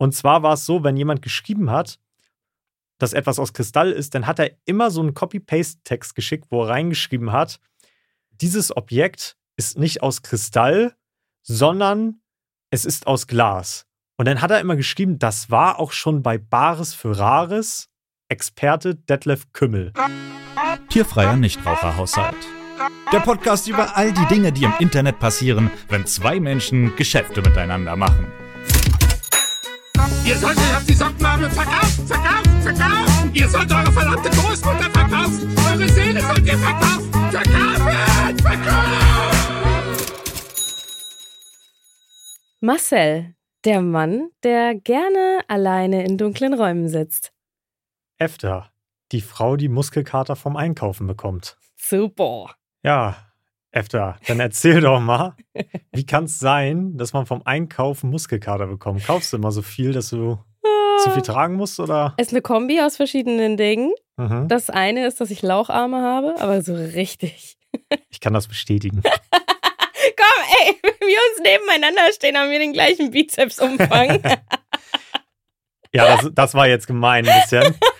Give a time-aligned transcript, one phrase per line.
[0.00, 2.00] Und zwar war es so, wenn jemand geschrieben hat,
[2.98, 6.70] dass etwas aus Kristall ist, dann hat er immer so einen Copy-Paste-Text geschickt, wo er
[6.70, 7.60] reingeschrieben hat,
[8.30, 10.96] dieses Objekt ist nicht aus Kristall,
[11.42, 12.22] sondern
[12.70, 13.84] es ist aus Glas.
[14.16, 17.90] Und dann hat er immer geschrieben, das war auch schon bei Bares für Rares,
[18.30, 19.92] Experte Detlef Kümmel.
[20.88, 22.36] Tierfreier Nichtraucherhaushalt.
[23.12, 27.96] Der Podcast über all die Dinge, die im Internet passieren, wenn zwei Menschen Geschäfte miteinander
[27.96, 28.32] machen.
[30.24, 33.34] Ihr solltet auf die Sockenmarmel verkaufen, verkaufen, verkaufen.
[33.34, 35.56] Ihr sollt eure verdammte Großmutter verkaufen.
[35.70, 37.12] Eure Seele sollt ihr verkaufen.
[37.30, 39.20] Verkaufen, verkaufen.
[42.60, 47.32] Marcel, der Mann, der gerne alleine in dunklen Räumen sitzt.
[48.18, 48.70] Efter,
[49.12, 51.56] die Frau, die Muskelkater vom Einkaufen bekommt.
[51.76, 52.54] Super.
[52.82, 53.29] Ja,
[53.72, 55.36] Efter, dann erzähl doch mal,
[55.92, 59.04] wie kann es sein, dass man vom Einkaufen Muskelkater bekommt?
[59.06, 60.38] Kaufst du immer so viel, dass du
[61.04, 62.14] zu viel tragen musst, oder?
[62.16, 63.92] Es ist eine Kombi aus verschiedenen Dingen.
[64.16, 64.48] Mhm.
[64.48, 67.58] Das eine ist, dass ich Laucharme habe, aber so richtig.
[68.10, 69.02] Ich kann das bestätigen.
[69.02, 74.20] Komm, ey, wenn wir uns nebeneinander stehen, haben wir den gleichen Bizepsumfang.
[75.92, 77.74] Ja, das, das war jetzt gemein ein bisschen.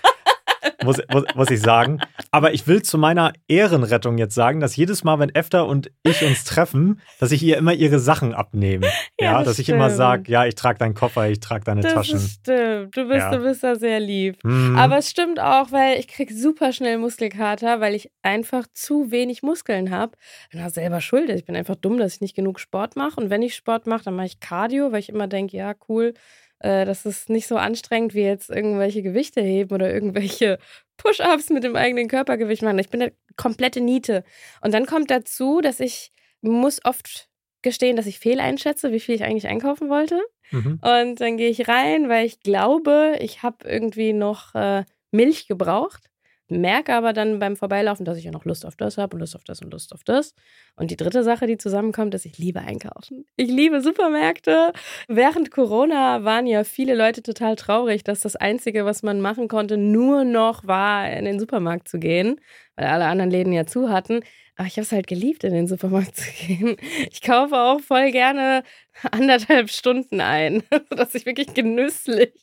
[0.83, 2.01] Muss, muss, muss ich sagen.
[2.31, 6.23] Aber ich will zu meiner Ehrenrettung jetzt sagen, dass jedes Mal, wenn Efter und ich
[6.25, 8.87] uns treffen, dass ich ihr immer ihre Sachen abnehme.
[9.21, 9.97] Ja, Ja, das dass ich immer stimmt.
[9.99, 12.17] sage, ja, ich trage deinen Koffer, ich trage deine das Taschen.
[12.17, 12.97] ist stimmt.
[12.97, 13.31] Du bist, Ja.
[13.31, 14.39] du bist da sehr lieb.
[14.43, 14.77] Mhm.
[14.79, 19.43] Aber es stimmt auch, weil ich krieg super schnell Muskelkater, weil ich einfach zu wenig
[19.43, 20.13] Muskeln habe.
[20.51, 21.29] Bin auch selber schuld.
[21.31, 23.21] Ich bin einfach dumm, dass ich nicht genug Sport mache.
[23.21, 26.15] Und wenn ich Sport mache, dann mache ich Cardio, weil ich immer denke, ja, cool,
[26.61, 30.59] äh, das ist nicht so anstrengend wie jetzt irgendwelche Gewichte heben oder irgendwelche
[30.97, 32.79] Push-ups mit dem eigenen Körpergewicht machen.
[32.79, 34.25] Ich bin eine komplette Niete.
[34.61, 36.13] Und dann kommt dazu, dass ich
[36.43, 37.29] muss oft
[37.63, 40.21] gestehen, dass ich fehleinschätze, wie viel ich eigentlich einkaufen wollte.
[40.51, 40.81] Mhm.
[40.83, 46.10] Und dann gehe ich rein, weil ich glaube, ich habe irgendwie noch äh, Milch gebraucht.
[46.51, 49.37] Merke aber dann beim Vorbeilaufen, dass ich ja noch Lust auf das habe und Lust
[49.37, 50.35] auf das und Lust auf das.
[50.77, 53.25] Und die dritte Sache, die zusammenkommt, ist, ich liebe einkaufen.
[53.37, 54.73] Ich liebe Supermärkte.
[55.09, 59.77] Während Corona waren ja viele Leute total traurig, dass das Einzige, was man machen konnte,
[59.77, 62.41] nur noch war, in den Supermarkt zu gehen,
[62.77, 64.21] weil alle anderen Läden ja zu hatten.
[64.61, 66.77] Aber ich habe es halt geliebt, in den Supermarkt zu gehen.
[67.11, 68.63] Ich kaufe auch voll gerne
[69.11, 72.35] anderthalb Stunden ein, sodass ich wirklich genüsslich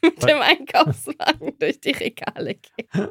[0.00, 3.10] mit dem Einkaufswagen durch die Regale gehe.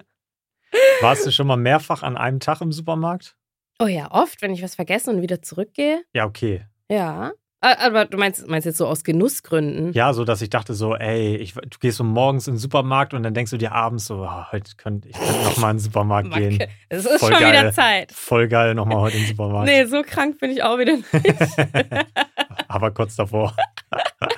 [1.01, 3.35] Warst du schon mal mehrfach an einem Tag im Supermarkt?
[3.79, 6.03] Oh ja, oft, wenn ich was vergesse und wieder zurückgehe.
[6.13, 6.65] Ja, okay.
[6.89, 7.31] Ja.
[7.61, 9.91] Aber du meinst, meinst jetzt so aus Genussgründen?
[9.93, 13.15] Ja, so dass ich dachte so, ey, ich, du gehst so morgens in den Supermarkt
[13.15, 15.77] und dann denkst du dir abends so, ah, heute könnte ich könnte noch mal in
[15.77, 16.63] den Supermarkt gehen.
[16.89, 17.53] Es ist Voll schon geil.
[17.63, 18.11] wieder Zeit.
[18.11, 19.67] Voll geil, noch mal heute in den Supermarkt.
[19.67, 21.05] Nee, so krank bin ich auch wieder nicht.
[22.67, 23.55] Aber kurz davor.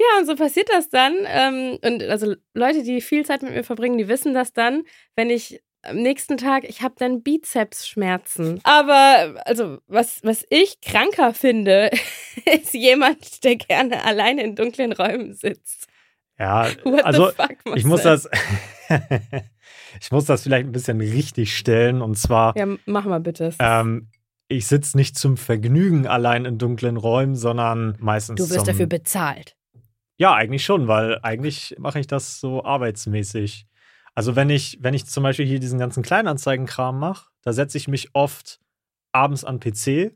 [0.00, 1.14] Ja, und so passiert das dann.
[1.26, 4.84] Ähm, und also Leute, die viel Zeit mit mir verbringen, die wissen das dann,
[5.14, 8.60] wenn ich am nächsten Tag, ich habe dann Bizepsschmerzen.
[8.62, 11.90] Aber also was, was ich kranker finde,
[12.50, 15.86] ist jemand, der gerne alleine in dunklen Räumen sitzt.
[16.38, 18.26] Ja, What also fuck, ich muss das,
[20.00, 23.52] ich muss das vielleicht ein bisschen richtig stellen und zwar, Ja, mach mal bitte.
[23.58, 24.08] ähm,
[24.48, 29.56] ich sitze nicht zum Vergnügen allein in dunklen Räumen, sondern meistens du wirst dafür bezahlt.
[30.20, 33.66] Ja, eigentlich schon, weil eigentlich mache ich das so arbeitsmäßig.
[34.14, 37.88] Also wenn ich, wenn ich zum Beispiel hier diesen ganzen Kleinanzeigenkram mache, da setze ich
[37.88, 38.60] mich oft
[39.12, 40.12] abends an PC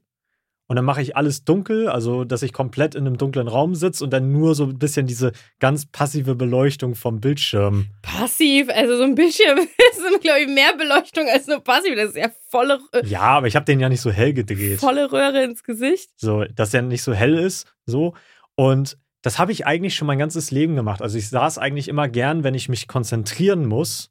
[0.67, 4.05] und dann mache ich alles dunkel, also dass ich komplett in einem dunklen Raum sitze
[4.05, 7.87] und dann nur so ein bisschen diese ganz passive Beleuchtung vom Bildschirm.
[8.03, 11.97] Passiv, also so ein Bildschirm ist, glaube ich, mehr Beleuchtung als nur passiv.
[11.97, 14.81] Das ist ja volle, äh, Ja, aber ich habe den ja nicht so hell gedreht.
[14.81, 16.11] volle Röhre ins Gesicht.
[16.19, 18.13] So, dass der nicht so hell ist, so.
[18.55, 21.01] Und das habe ich eigentlich schon mein ganzes Leben gemacht.
[21.01, 24.11] Also ich saß eigentlich immer gern, wenn ich mich konzentrieren muss,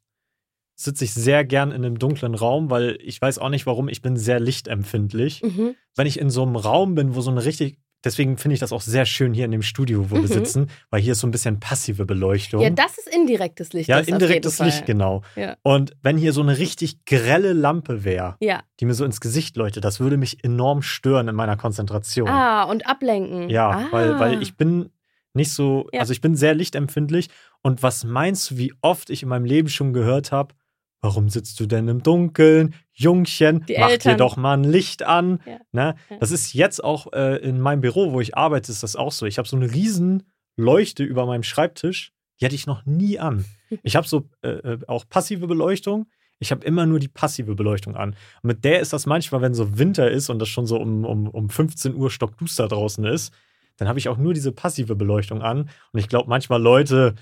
[0.74, 4.02] sitze ich sehr gern in einem dunklen Raum, weil ich weiß auch nicht warum, ich
[4.02, 5.42] bin sehr lichtempfindlich.
[5.44, 5.76] Mhm.
[5.94, 8.72] Wenn ich in so einem Raum bin, wo so eine richtig deswegen finde ich das
[8.72, 10.26] auch sehr schön hier in dem Studio, wo wir Mhm.
[10.26, 12.60] sitzen, weil hier ist so ein bisschen passive Beleuchtung.
[12.60, 13.88] Ja, das ist indirektes Licht.
[13.88, 15.22] Ja, indirektes Licht, genau.
[15.36, 15.56] Ja.
[15.62, 18.62] Und wenn hier so eine richtig grelle Lampe wäre, Ja.
[18.80, 22.28] die mir so ins Gesicht leuchtet, das würde mich enorm stören in meiner Konzentration.
[22.28, 23.48] Ah, und ablenken.
[23.48, 23.86] Ja, ah.
[23.90, 24.90] weil, weil ich bin
[25.34, 26.00] nicht so, Ja.
[26.00, 27.28] also ich bin sehr lichtempfindlich.
[27.62, 30.54] Und was meinst du, wie oft ich in meinem Leben schon gehört habe,
[31.00, 32.74] warum sitzt du denn im Dunkeln?
[32.92, 34.18] Jungchen, Die mach dir Eltern.
[34.18, 35.40] doch mal ein Licht an.
[35.46, 35.58] Ja.
[35.72, 35.94] Ne?
[36.20, 39.26] Das ist jetzt auch äh, in meinem Büro, wo ich arbeite, ist das auch so.
[39.26, 40.22] Ich habe so eine riesen
[40.56, 43.44] Leuchte über meinem Schreibtisch, die hatte ich noch nie an.
[43.82, 46.06] Ich habe so äh, äh, auch passive Beleuchtung.
[46.38, 48.10] Ich habe immer nur die passive Beleuchtung an.
[48.10, 51.04] Und mit der ist das manchmal, wenn so Winter ist und das schon so um,
[51.04, 53.34] um, um 15 Uhr stockduster draußen ist,
[53.76, 55.70] dann habe ich auch nur diese passive Beleuchtung an.
[55.92, 57.14] Und ich glaube, manchmal Leute,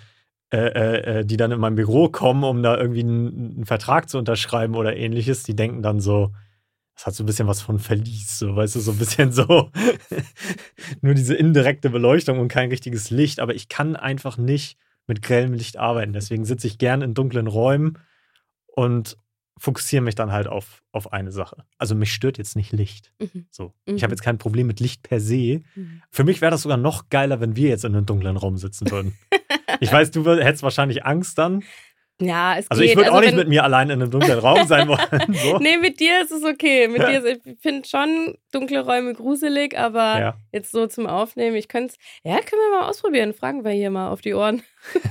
[0.53, 4.19] äh, äh, äh, die dann in mein Büro kommen, um da irgendwie einen, Vertrag zu
[4.19, 6.33] unterschreiben oder ähnliches, die denken dann so,
[6.95, 9.71] das hat so ein bisschen was von Verlies, so, weißt du, so ein bisschen so
[11.01, 13.41] nur diese indirekte Beleuchtung und kein richtiges Licht.
[13.41, 14.77] Aber ich kann einfach nicht
[15.07, 16.13] mit grellem Licht arbeiten.
[16.13, 17.99] Deswegen sitze ich gern in dunklen Räumen
[18.67, 19.17] und
[19.63, 21.65] fokussiere mich dann halt auf, auf eine Sache.
[21.79, 23.13] Also mich stört jetzt nicht Licht.
[23.21, 23.47] Mhm.
[23.49, 23.73] So.
[23.87, 23.95] Mhm.
[23.95, 25.63] Ich habe jetzt kein Problem mit Licht per se.
[25.77, 26.03] Mhm.
[26.11, 28.91] Für mich wäre das sogar noch geiler, wenn wir jetzt in einem dunklen Raum sitzen
[28.91, 29.17] würden.
[29.81, 31.63] ich weiß, du hättest wahrscheinlich Angst dann.
[32.25, 32.91] Ja, es Also geht.
[32.91, 34.99] ich würde auch nicht mit mir allein in einem dunklen Raum sein wollen.
[35.43, 35.59] So.
[35.59, 36.89] Nee, mit dir ist es okay.
[36.89, 40.35] Mit dir ist, ich finde schon dunkle Räume gruselig, aber Ja.
[40.53, 41.99] jetzt so zum Aufnehmen, ich könnte es.
[42.23, 43.33] Ja, können wir mal ausprobieren.
[43.35, 44.63] Fragen wir hier mal auf die Ohren.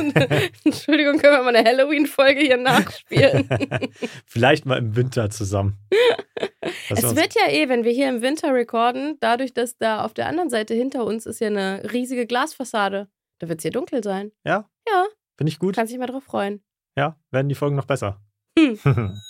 [0.64, 3.48] Entschuldigung, können wir mal eine Halloween-Folge hier nachspielen?
[4.26, 5.78] Vielleicht mal im Winter zusammen.
[5.90, 6.50] Wir
[6.98, 10.14] es uns- wird ja eh, wenn wir hier im Winter recorden, dadurch, dass da auf
[10.14, 13.08] der anderen Seite hinter uns ist ja eine riesige Glasfassade.
[13.40, 14.32] Da wird es hier dunkel sein.
[14.46, 14.70] Ja?
[14.88, 15.06] Ja.
[15.38, 15.76] Finde ich gut.
[15.76, 16.62] Kannst dich mal drauf freuen.
[16.96, 18.22] Ja, werden die Folgen noch besser.
[18.58, 18.78] Hm.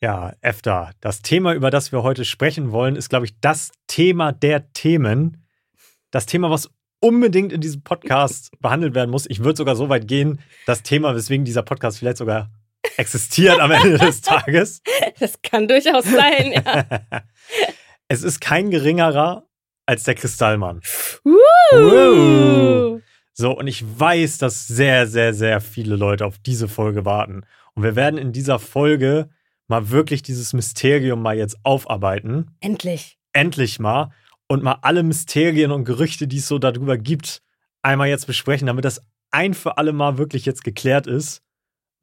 [0.00, 0.92] ja, EFTA.
[1.00, 5.44] Das Thema, über das wir heute sprechen wollen, ist, glaube ich, das Thema der Themen.
[6.10, 6.70] Das Thema, was
[7.00, 9.26] unbedingt in diesem Podcast behandelt werden muss.
[9.28, 12.50] Ich würde sogar so weit gehen, das Thema, weswegen dieser Podcast vielleicht sogar
[12.96, 14.82] existiert am Ende des Tages.
[15.18, 16.84] Das kann durchaus sein, ja.
[18.08, 19.48] es ist kein geringerer
[19.86, 20.80] als der Kristallmann.
[21.24, 23.00] Uh.
[23.40, 27.42] So, und ich weiß, dass sehr, sehr, sehr viele Leute auf diese Folge warten.
[27.74, 29.30] Und wir werden in dieser Folge
[29.68, 32.50] mal wirklich dieses Mysterium mal jetzt aufarbeiten.
[32.58, 33.16] Endlich.
[33.32, 34.10] Endlich mal.
[34.48, 37.42] Und mal alle Mysterien und Gerüchte, die es so darüber gibt,
[37.80, 41.44] einmal jetzt besprechen, damit das ein für alle Mal wirklich jetzt geklärt ist,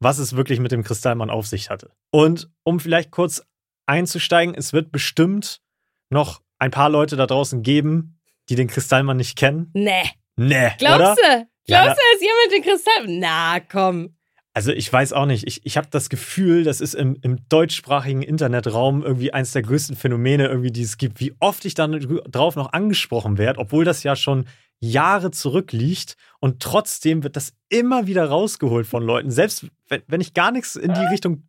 [0.00, 1.90] was es wirklich mit dem Kristallmann auf sich hatte.
[2.10, 3.42] Und um vielleicht kurz
[3.84, 5.60] einzusteigen, es wird bestimmt
[6.08, 8.18] noch ein paar Leute da draußen geben,
[8.48, 9.70] die den Kristallmann nicht kennen.
[9.74, 10.12] Nee.
[10.36, 11.14] Nee, Glaubst oder?
[11.14, 11.46] du?
[11.68, 13.18] Ja, Glaubst du, dass jemand den Kristall.
[13.18, 14.16] Na, komm.
[14.54, 15.46] Also ich weiß auch nicht.
[15.46, 19.96] Ich, ich habe das Gefühl, das ist im, im deutschsprachigen Internetraum irgendwie eines der größten
[19.96, 21.20] Phänomene, irgendwie, die es gibt.
[21.20, 21.92] Wie oft ich dann
[22.30, 24.46] drauf noch angesprochen werde, obwohl das ja schon
[24.80, 29.30] Jahre zurückliegt und trotzdem wird das immer wieder rausgeholt von Leuten.
[29.30, 31.44] Selbst wenn, wenn ich gar nichts in die Richtung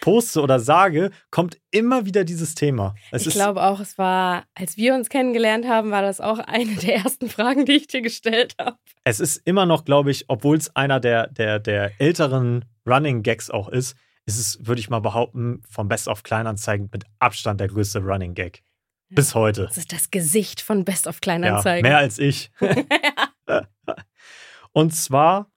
[0.00, 2.94] poste oder sage, kommt immer wieder dieses Thema.
[3.10, 6.74] Es ich glaube auch, es war, als wir uns kennengelernt haben, war das auch eine
[6.76, 8.76] der ersten Fragen, die ich dir gestellt habe.
[9.04, 13.50] es ist immer noch, glaube ich, obwohl es einer der, der, der älteren Running Gags
[13.50, 13.96] auch ist,
[14.26, 18.34] ist es, würde ich mal behaupten, vom Best of Kleinanzeigen mit Abstand der größte Running
[18.34, 18.62] Gag.
[19.10, 19.66] Bis heute.
[19.66, 21.82] Das ist das Gesicht von Best of Ja, Kleinanzeigen.
[21.88, 22.50] mehr als ich.
[24.72, 25.50] Und zwar,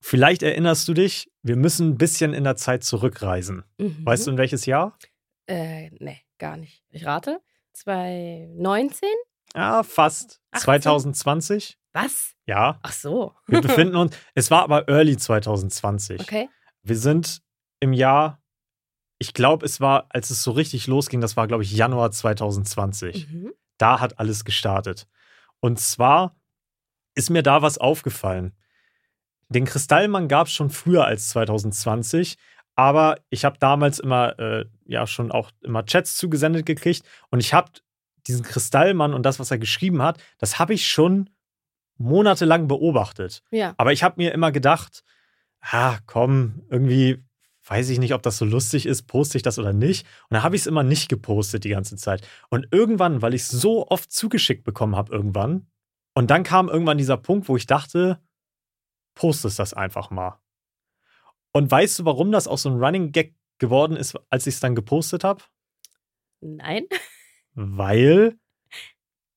[0.00, 3.64] vielleicht erinnerst du dich, wir müssen ein bisschen in der Zeit zurückreisen.
[3.78, 4.04] Mhm.
[4.04, 4.98] Weißt du, in welches Jahr?
[5.46, 6.82] Äh, nee, gar nicht.
[6.90, 7.40] Ich rate.
[7.74, 9.08] 2019?
[9.54, 10.40] Ja, fast.
[10.50, 10.64] 18?
[10.64, 11.78] 2020.
[11.92, 12.34] Was?
[12.46, 13.34] Ja, Ach so.
[13.46, 16.20] wir befinden uns, es war aber early 2020.
[16.20, 16.48] Okay.
[16.82, 17.40] Wir sind
[17.80, 18.42] im Jahr,
[19.18, 23.28] ich glaube, es war, als es so richtig losging, das war, glaube ich, Januar 2020.
[23.28, 23.52] Mhm.
[23.76, 25.08] Da hat alles gestartet.
[25.60, 26.36] Und zwar
[27.14, 28.52] ist mir da was aufgefallen.
[29.48, 32.36] Den Kristallmann gab es schon früher als 2020,
[32.76, 37.54] aber ich habe damals immer, äh, ja, schon auch immer Chats zugesendet gekriegt und ich
[37.54, 37.72] habe
[38.28, 41.30] diesen Kristallmann und das, was er geschrieben hat, das habe ich schon
[41.96, 43.42] monatelang beobachtet.
[43.50, 43.74] Ja.
[43.78, 45.02] Aber ich habe mir immer gedacht,
[45.60, 47.24] ah, komm, irgendwie
[47.68, 50.06] weiß ich nicht, ob das so lustig ist, poste ich das oder nicht.
[50.28, 52.26] Und dann habe ich es immer nicht gepostet die ganze Zeit.
[52.48, 55.66] Und irgendwann, weil ich es so oft zugeschickt bekommen habe, irgendwann,
[56.14, 58.20] und dann kam irgendwann dieser Punkt, wo ich dachte,
[59.14, 60.40] postest das einfach mal.
[61.52, 64.60] Und weißt du, warum das auch so ein Running Gag geworden ist, als ich es
[64.60, 65.44] dann gepostet habe?
[66.40, 66.86] Nein.
[67.54, 68.38] Weil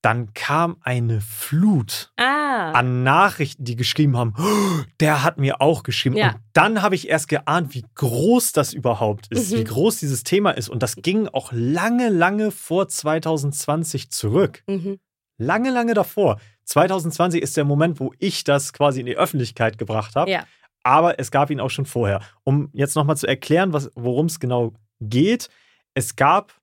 [0.02, 2.72] dann kam eine Flut Ah.
[2.72, 6.18] an Nachrichten, die geschrieben haben, "Oh, der hat mir auch geschrieben.
[6.18, 6.30] Ja.
[6.34, 9.58] Und dann habe ich erst geahnt, wie groß das überhaupt ist, Mhm.
[9.58, 10.70] wie groß dieses Thema ist.
[10.70, 14.64] Und das ging auch lange, lange vor 2020 zurück.
[14.68, 15.00] Mhm.
[15.38, 16.40] lange, lange davor.
[16.66, 20.30] 2020 ist der Moment, wo ich das quasi in die Öffentlichkeit gebracht habe.
[20.30, 20.46] Ja.
[20.84, 22.22] Aber es gab ihn auch schon vorher.
[22.44, 25.50] Um jetzt nochmal zu erklären, worum es genau geht.
[25.96, 26.54] Es gab,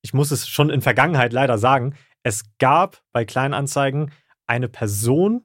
[0.00, 4.12] ich muss es schon in Vergangenheit leider sagen, es gab bei Kleinanzeigen
[4.46, 5.44] eine Person,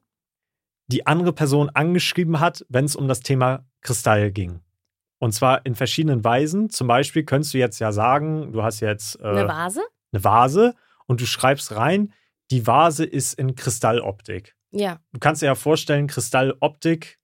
[0.86, 4.60] die andere Person angeschrieben hat, wenn es um das Thema Kristall ging.
[5.18, 6.70] Und zwar in verschiedenen Weisen.
[6.70, 9.82] Zum Beispiel könntest du jetzt ja sagen, du hast jetzt äh, Eine Vase?
[10.12, 10.74] eine Vase
[11.06, 12.12] und du schreibst rein,
[12.50, 14.54] die Vase ist in Kristalloptik.
[14.70, 15.00] Ja.
[15.12, 17.18] Du kannst dir ja vorstellen, Kristalloptik,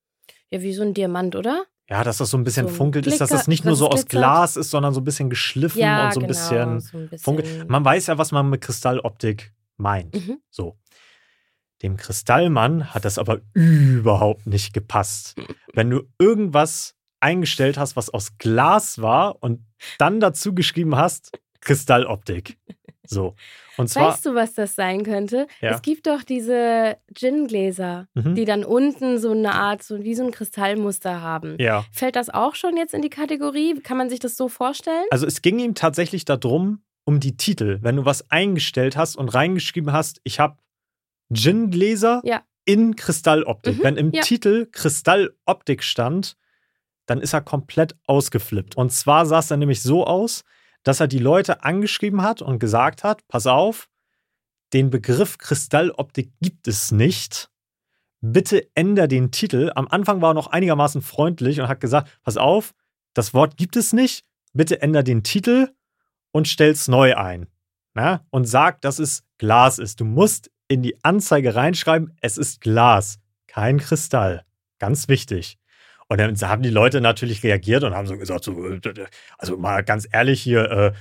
[0.51, 1.65] Ja, wie so ein Diamant, oder?
[1.91, 3.87] Ja, dass das so ein bisschen So funkelt ist, dass Glicker- das nicht nur so
[3.89, 4.11] aus glitzert.
[4.11, 7.09] Glas ist, sondern so ein bisschen geschliffen Ja, und so ein genau, bisschen so ein
[7.09, 7.19] bisschen.
[7.25, 7.69] funkelt.
[7.69, 10.15] Man weiß ja, was man mit Kristalloptik meint.
[10.15, 10.39] Mhm.
[10.51, 10.79] So.
[11.83, 15.35] Dem Kristallmann hat das aber überhaupt nicht gepasst.
[15.75, 19.67] Wenn du irgendwas eingestellt hast, was aus Glas war und
[19.99, 22.57] dann dazu geschrieben hast, Kristalloptik.
[23.07, 23.35] So.
[23.77, 24.13] Und zwar.
[24.13, 25.47] Weißt du, was das sein könnte?
[25.61, 25.71] Ja.
[25.73, 28.35] Es gibt doch diese Gin-Gläser, Mhm.
[28.35, 31.57] die dann unten so eine Art, so wie so ein Kristallmuster haben.
[31.61, 31.85] ja.
[31.93, 33.81] Fällt das auch schon jetzt in die Kategorie?
[33.81, 35.05] Kann man sich das so vorstellen?
[35.11, 37.79] Also es ging ihm tatsächlich darum, um die Titel.
[37.83, 40.57] Wenn du was eingestellt hast und reingeschrieben hast, ich habe
[41.33, 42.43] Gin-Gläser Ja.
[42.65, 43.79] in Kristalloptik.
[43.79, 44.13] Mhm, Wenn im.
[44.13, 46.37] Titel Kristalloptik stand,
[47.07, 48.77] dann ist er komplett ausgeflippt.
[48.77, 50.45] Und zwar sah es dann nämlich so aus,
[50.85, 53.89] dass er die Leute angeschrieben hat und gesagt hat, pass auf,
[54.73, 57.51] den Begriff Kristalloptik gibt es nicht.
[58.21, 59.71] Bitte änder den Titel.
[59.75, 62.75] Am Anfang war er noch einigermaßen freundlich und hat gesagt, pass auf,
[63.13, 64.25] das Wort gibt es nicht.
[64.53, 65.71] Bitte änder den Titel
[66.33, 67.49] und stell's neu ein.
[67.95, 68.25] Na?
[68.31, 70.01] Und sag, dass es Glas ist.
[70.01, 74.45] Du musst in die Anzeige reinschreiben, es ist Glas, kein Kristall.
[74.79, 75.59] Ganz wichtig.
[76.09, 78.81] Und dann haben die Leute natürlich reagiert und haben so gesagt, so, äh,
[79.39, 80.93] also mal ganz ehrlich hier, äh,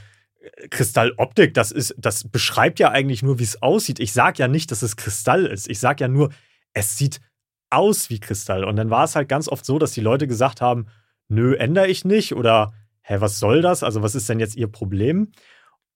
[0.69, 3.99] Kristalloptik, das ist, das beschreibt ja eigentlich nur, wie es aussieht.
[3.99, 5.69] Ich sage ja nicht, dass es Kristall ist.
[5.69, 6.31] Ich sage ja nur,
[6.73, 7.21] es sieht
[7.69, 8.63] aus wie Kristall.
[8.63, 10.87] Und dann war es halt ganz oft so, dass die Leute gesagt haben,
[11.27, 13.83] nö, ändere ich nicht oder hä, was soll das?
[13.83, 15.31] Also was ist denn jetzt ihr Problem?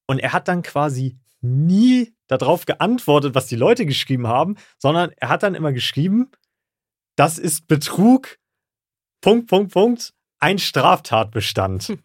[0.07, 5.29] Und er hat dann quasi nie darauf geantwortet, was die Leute geschrieben haben, sondern er
[5.29, 6.31] hat dann immer geschrieben,
[7.15, 8.37] das ist Betrug,
[9.27, 11.89] Punkt, Punkt, Punkt, ein Straftatbestand.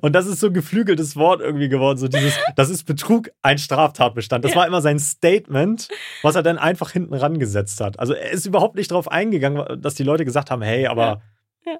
[0.00, 3.58] Und das ist so ein geflügeltes Wort irgendwie geworden, so dieses, das ist Betrug, ein
[3.58, 4.44] Straftatbestand.
[4.44, 5.88] Das war immer sein Statement,
[6.22, 8.00] was er dann einfach hinten rangesetzt hat.
[8.00, 11.22] Also er ist überhaupt nicht darauf eingegangen, dass die Leute gesagt haben, hey, aber
[11.64, 11.72] Ja.
[11.74, 11.78] Ja.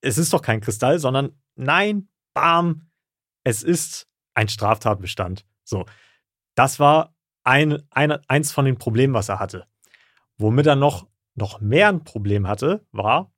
[0.00, 2.88] es ist doch kein Kristall, sondern nein, bam,
[3.44, 5.44] es ist ein Straftatbestand.
[5.62, 5.84] So,
[6.54, 9.66] das war ein, ein, eins von den Problemen, was er hatte.
[10.38, 11.06] Womit er noch,
[11.38, 13.32] noch mehr ein Problem hatte, war,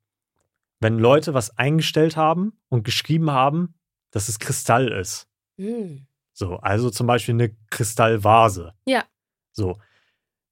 [0.81, 3.75] wenn Leute was eingestellt haben und geschrieben haben,
[4.11, 5.29] dass es Kristall ist.
[5.57, 6.07] Hm.
[6.33, 8.75] So, also zum Beispiel eine Kristallvase.
[8.87, 9.05] Ja.
[9.53, 9.79] So,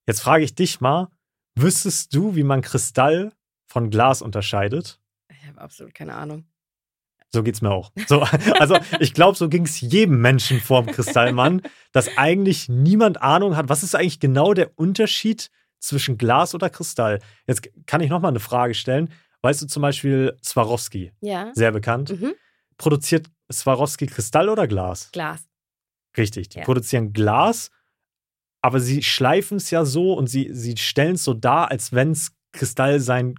[0.07, 1.09] jetzt frage ich dich mal,
[1.55, 3.33] wüsstest du, wie man Kristall
[3.67, 5.00] von Glas unterscheidet?
[5.31, 6.45] Ich habe absolut keine Ahnung.
[7.31, 7.93] So geht's mir auch.
[8.07, 8.21] So,
[8.59, 11.62] also ich glaube, so ging es jedem Menschen vorm Kristallmann,
[11.93, 17.20] dass eigentlich niemand Ahnung hat, was ist eigentlich genau der Unterschied zwischen Glas oder Kristall.
[17.47, 19.12] Jetzt kann ich noch mal eine Frage stellen.
[19.42, 21.52] Weißt du zum Beispiel Swarovski, Ja.
[21.54, 22.35] sehr bekannt, Mhm.
[22.76, 25.11] produziert Swarovski Kristall oder Glas?
[25.12, 25.47] Glas.
[26.16, 26.64] Richtig, die Ja.
[26.64, 27.70] produzieren Glas,
[28.61, 32.11] aber sie schleifen es ja so und sie, sie stellen es so dar, als wenn
[32.12, 33.37] es Kristall sein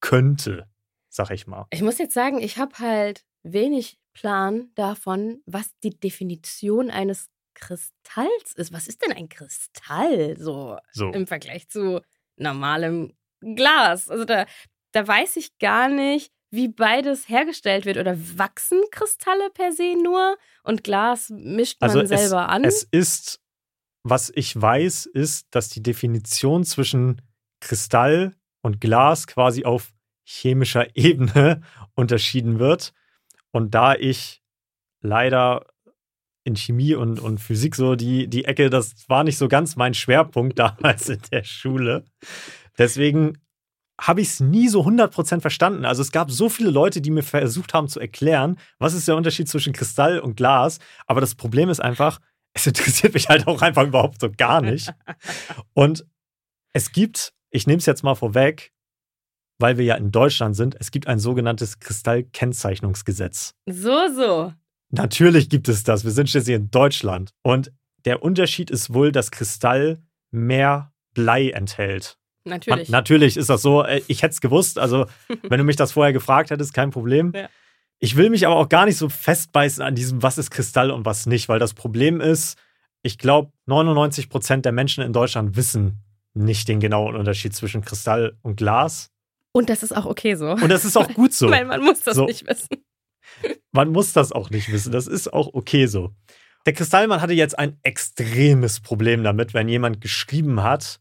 [0.00, 0.68] könnte,
[1.08, 1.66] sag ich mal.
[1.70, 7.28] Ich muss jetzt sagen, ich habe halt wenig Plan davon, was die Definition eines
[7.58, 8.72] Kristalls ist.
[8.72, 11.10] Was ist denn ein Kristall so So.
[11.10, 12.00] im Vergleich zu
[12.36, 14.08] normalem Glas?
[14.08, 14.46] Also da,
[14.92, 17.98] da weiß ich gar nicht, wie beides hergestellt wird.
[17.98, 22.64] Oder wachsen Kristalle per se nur und Glas mischt man Also es, selber an?
[22.64, 23.40] es ist,
[24.02, 27.20] was ich weiß, ist, dass die Definition zwischen
[27.60, 29.92] Kristall und Glas quasi auf
[30.24, 31.62] chemischer Ebene
[31.94, 32.92] unterschieden wird.
[33.50, 34.42] Und da ich
[35.00, 35.66] leider
[36.48, 39.94] in Chemie und, und Physik so die, die Ecke, das war nicht so ganz mein
[39.94, 42.04] Schwerpunkt damals in der Schule.
[42.76, 43.38] Deswegen
[44.00, 45.84] habe ich es nie so 100% verstanden.
[45.84, 49.16] Also es gab so viele Leute, die mir versucht haben zu erklären, was ist der
[49.16, 50.78] Unterschied zwischen Kristall und Glas.
[51.06, 52.20] Aber das Problem ist einfach,
[52.54, 54.92] es interessiert mich halt auch einfach überhaupt so gar nicht.
[55.74, 56.06] Und
[56.72, 58.72] es gibt, ich nehme es jetzt mal vorweg,
[59.58, 63.54] weil wir ja in Deutschland sind, es gibt ein sogenanntes Kristallkennzeichnungsgesetz.
[63.66, 64.52] so, so.
[64.90, 66.04] Natürlich gibt es das.
[66.04, 67.32] Wir sind schließlich in Deutschland.
[67.42, 67.72] Und
[68.04, 72.16] der Unterschied ist wohl, dass Kristall mehr Blei enthält.
[72.44, 72.88] Natürlich.
[72.88, 73.84] Na, natürlich ist das so.
[73.84, 74.78] Äh, Ich hätte es gewusst.
[74.78, 75.06] Also,
[75.42, 77.32] wenn du mich das vorher gefragt hättest, kein Problem.
[77.34, 77.48] Ja.
[77.98, 81.04] Ich will mich aber auch gar nicht so festbeißen an diesem, was ist Kristall und
[81.04, 82.56] was nicht, weil das Problem ist,
[83.02, 86.04] ich glaube, 99 Prozent der Menschen in Deutschland wissen
[86.34, 89.10] nicht den genauen Unterschied zwischen Kristall und Glas.
[89.52, 90.52] Und das ist auch okay so.
[90.52, 91.50] Und das ist auch gut so.
[91.50, 92.26] Weil man muss das So.
[92.26, 92.68] nicht wissen.
[93.72, 94.92] Man muss das auch nicht wissen.
[94.92, 96.14] Das ist auch okay so.
[96.66, 101.00] Der Kristallmann hatte jetzt ein extremes Problem damit, wenn jemand geschrieben hat,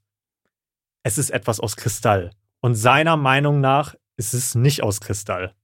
[1.03, 2.31] es ist etwas aus Kristall.
[2.61, 5.55] Und seiner Meinung nach ist es nicht aus Kristall.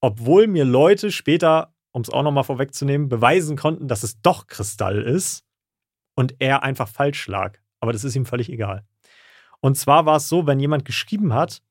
[0.00, 5.02] Obwohl mir Leute später, um es auch nochmal vorwegzunehmen, beweisen konnten, dass es doch Kristall
[5.02, 5.44] ist
[6.14, 7.58] und er einfach falsch lag.
[7.80, 8.84] Aber das ist ihm völlig egal.
[9.60, 11.62] Und zwar war es so, wenn jemand geschrieben hat,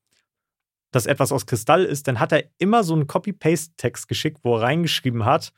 [0.90, 4.62] dass etwas aus Kristall ist, dann hat er immer so einen Copy-Paste-Text geschickt, wo er
[4.62, 5.52] reingeschrieben hat,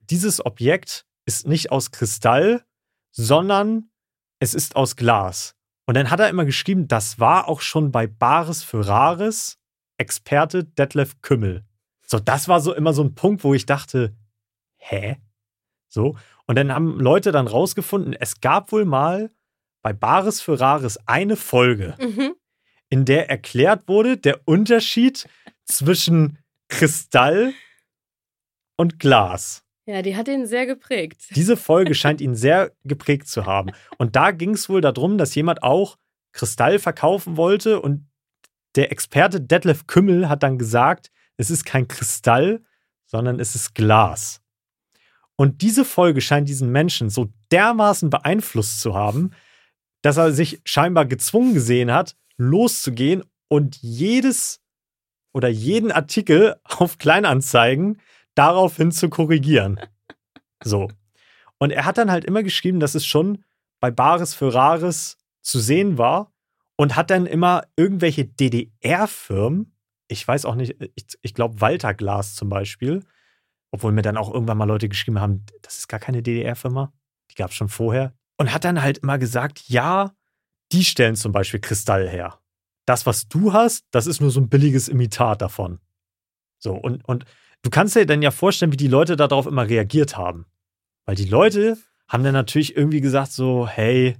[0.00, 2.64] dieses Objekt ist nicht aus Kristall,
[3.10, 3.90] sondern
[4.38, 5.54] es ist aus Glas.
[5.86, 9.58] Und dann hat er immer geschrieben, das war auch schon bei Bares für Rares
[9.98, 11.64] Experte Detlef Kümmel.
[12.02, 14.14] So, das war so immer so ein Punkt, wo ich dachte,
[14.76, 15.16] hä?
[15.88, 16.16] So.
[16.46, 19.30] Und dann haben Leute dann rausgefunden, es gab wohl mal
[19.82, 22.34] bei Bares für Rares eine Folge, Mhm.
[22.88, 25.28] In der erklärt wurde, der Unterschied
[25.64, 26.38] zwischen
[26.68, 27.52] Kristall
[28.76, 29.62] und Glas.
[29.86, 31.28] Ja, die hat ihn sehr geprägt.
[31.34, 33.70] Diese Folge scheint ihn sehr geprägt zu haben.
[33.98, 35.96] Und da ging es wohl darum, dass jemand auch
[36.32, 38.06] Kristall verkaufen wollte und
[38.74, 42.62] der Experte Detlef Kümmel hat dann gesagt, es ist kein Kristall,
[43.06, 44.42] sondern es ist Glas.
[45.36, 49.30] Und diese Folge scheint diesen Menschen so dermaßen beeinflusst zu haben,
[50.02, 54.60] dass er sich scheinbar gezwungen gesehen hat, loszugehen und jedes
[55.32, 58.00] oder jeden Artikel auf Kleinanzeigen
[58.34, 59.80] daraufhin zu korrigieren.
[60.62, 60.88] So.
[61.58, 63.44] Und er hat dann halt immer geschrieben, dass es schon
[63.80, 66.32] bei Bares für Rares zu sehen war
[66.76, 69.74] und hat dann immer irgendwelche DDR-Firmen,
[70.08, 73.02] ich weiß auch nicht, ich, ich glaube Walter Glas zum Beispiel,
[73.70, 76.92] obwohl mir dann auch irgendwann mal Leute geschrieben haben, das ist gar keine DDR-Firma,
[77.30, 78.14] die gab es schon vorher.
[78.38, 80.12] Und hat dann halt immer gesagt, ja,
[80.72, 82.38] die stellen zum Beispiel Kristall her.
[82.86, 85.80] Das, was du hast, das ist nur so ein billiges Imitat davon.
[86.58, 87.24] So, und, und
[87.62, 90.46] du kannst dir dann ja vorstellen, wie die Leute darauf immer reagiert haben.
[91.04, 94.16] Weil die Leute haben dann natürlich irgendwie gesagt, so, hey,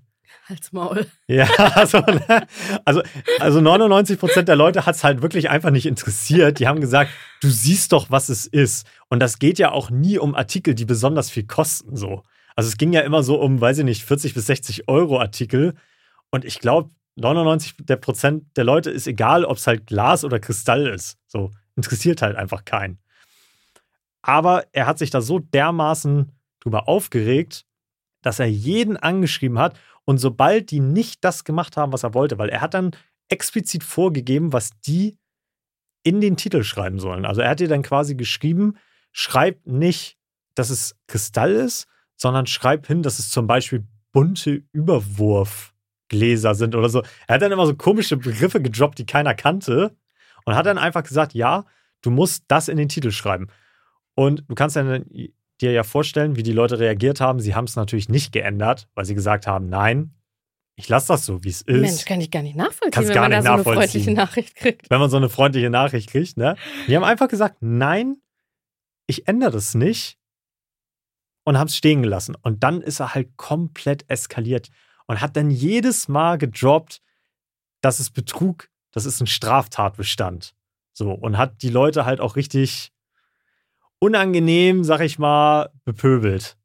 [0.48, 1.06] Halt's Maul.
[1.26, 2.46] ja, also, ne?
[2.84, 3.02] also,
[3.40, 6.60] also 99 Prozent der Leute hat es halt wirklich einfach nicht interessiert.
[6.60, 8.86] Die haben gesagt, du siehst doch, was es ist.
[9.08, 11.96] Und das geht ja auch nie um Artikel, die besonders viel kosten.
[11.96, 12.22] So.
[12.54, 15.74] Also es ging ja immer so um, weiß ich nicht, 40 bis 60 Euro Artikel.
[16.30, 20.38] Und ich glaube, 99 der Prozent der Leute ist egal, ob es halt Glas oder
[20.38, 21.18] Kristall ist.
[21.26, 22.98] So interessiert halt einfach keinen.
[24.22, 27.64] Aber er hat sich da so dermaßen drüber aufgeregt,
[28.22, 32.38] dass er jeden angeschrieben hat und sobald die nicht das gemacht haben, was er wollte,
[32.38, 32.90] weil er hat dann
[33.28, 35.16] explizit vorgegeben, was die
[36.02, 37.24] in den Titel schreiben sollen.
[37.24, 38.76] Also er hat dir dann quasi geschrieben,
[39.12, 40.16] schreib nicht,
[40.54, 41.86] dass es Kristall ist,
[42.16, 44.64] sondern schreib hin, dass es zum Beispiel bunte
[46.06, 47.02] Überwurfgläser sind oder so.
[47.26, 49.96] Er hat dann immer so komische Begriffe gedroppt, die keiner kannte
[50.44, 51.64] und hat dann einfach gesagt, ja,
[52.02, 53.48] du musst das in den Titel schreiben.
[54.14, 55.04] Und du kannst dann
[55.60, 57.40] dir ja vorstellen, wie die Leute reagiert haben.
[57.40, 60.12] Sie haben es natürlich nicht geändert, weil sie gesagt haben, nein,
[60.76, 61.80] ich lasse das so, wie es ist.
[61.80, 64.10] Mensch, kann ich gar nicht nachvollziehen, Kannst wenn gar man da nicht so eine freundliche
[64.12, 64.90] Nachricht kriegt.
[64.90, 66.56] Wenn man so eine freundliche Nachricht kriegt, ne?
[66.86, 68.16] Die haben einfach gesagt, nein,
[69.06, 70.18] ich ändere das nicht
[71.44, 72.36] und haben es stehen gelassen.
[72.42, 74.68] Und dann ist er halt komplett eskaliert
[75.06, 77.00] und hat dann jedes Mal gedroppt,
[77.80, 80.54] dass es Betrug, das ist ein Straftatbestand.
[80.92, 82.92] So, und hat die Leute halt auch richtig
[83.98, 86.56] unangenehm, sag ich mal, bepöbelt.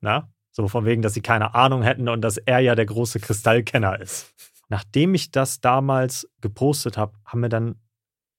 [0.00, 0.30] Na?
[0.52, 4.00] So von wegen, dass sie keine Ahnung hätten und dass er ja der große Kristallkenner
[4.00, 4.32] ist.
[4.68, 7.76] Nachdem ich das damals gepostet habe, haben mir dann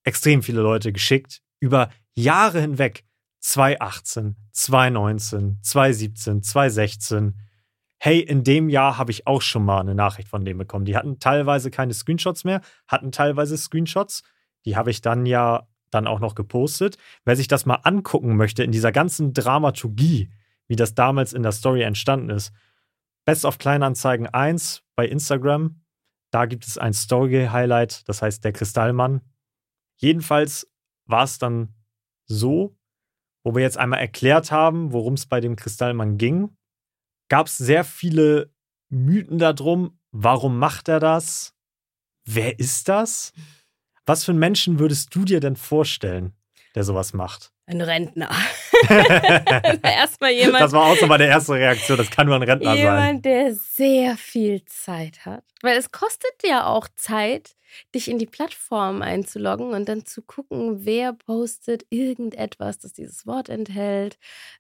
[0.04, 3.04] extrem viele Leute geschickt, über Jahre hinweg.
[3.42, 7.40] 2018, 2019, 2017, 2016.
[8.06, 10.86] Hey, in dem Jahr habe ich auch schon mal eine Nachricht von dem bekommen.
[10.86, 14.22] Die hatten teilweise keine Screenshots mehr, hatten teilweise Screenshots.
[14.64, 17.00] Die habe ich dann ja dann auch noch gepostet.
[17.24, 20.30] Wer sich das mal angucken möchte in dieser ganzen Dramaturgie,
[20.68, 22.54] wie das damals in der Story entstanden ist.
[23.26, 25.82] Best of Kleinanzeigen 1 bei Instagram.
[26.30, 29.22] Da gibt es ein Story-Highlight, das heißt der Kristallmann.
[29.96, 30.72] Jedenfalls
[31.08, 31.74] war es dann
[32.28, 32.78] so,
[33.44, 36.56] wo wir jetzt einmal erklärt haben, worum es bei dem Kristallmann ging,
[37.30, 38.52] gab es sehr viele
[38.90, 40.00] Mythen darum.
[40.12, 41.54] Warum macht er das?
[42.26, 43.34] Wer ist das?
[44.06, 46.34] Was für einen Menschen würdest du dir denn vorstellen,
[46.76, 47.52] der sowas macht?
[47.68, 48.30] Ein Rentner.
[49.84, 50.64] Erstmal jemand.
[50.64, 51.98] Das war auch so meine erste Reaktion.
[51.98, 52.78] Das kann nur ein Rentner sein.
[52.78, 55.44] Jemand, der sehr viel Zeit hat.
[55.62, 57.56] Weil es kostet ja auch Zeit,
[57.94, 63.50] dich in die Plattform einzuloggen und dann zu gucken, wer postet irgendetwas, das dieses Wort
[63.50, 64.18] enthält,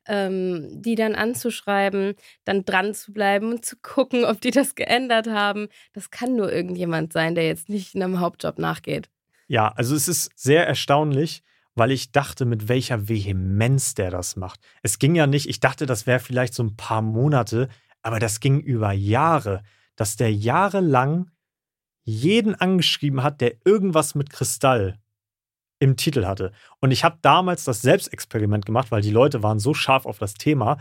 [0.08, 5.28] ähm, die dann anzuschreiben, dann dran zu bleiben und zu gucken, ob die das geändert
[5.28, 5.68] haben.
[5.94, 9.10] Das kann nur irgendjemand sein, der jetzt nicht einem Hauptjob nachgeht.
[9.48, 11.44] Ja, also es ist sehr erstaunlich,
[11.76, 14.60] weil ich dachte, mit welcher Vehemenz der das macht.
[14.82, 17.68] Es ging ja nicht, ich dachte, das wäre vielleicht so ein paar Monate,
[18.02, 19.62] aber das ging über Jahre,
[19.96, 21.30] dass der jahrelang
[22.06, 24.98] jeden angeschrieben hat, der irgendwas mit Kristall
[25.80, 26.52] im Titel hatte.
[26.80, 30.36] Und ich habe damals das Selbstexperiment gemacht, weil die Leute waren so scharf auf das
[30.36, 30.78] Thema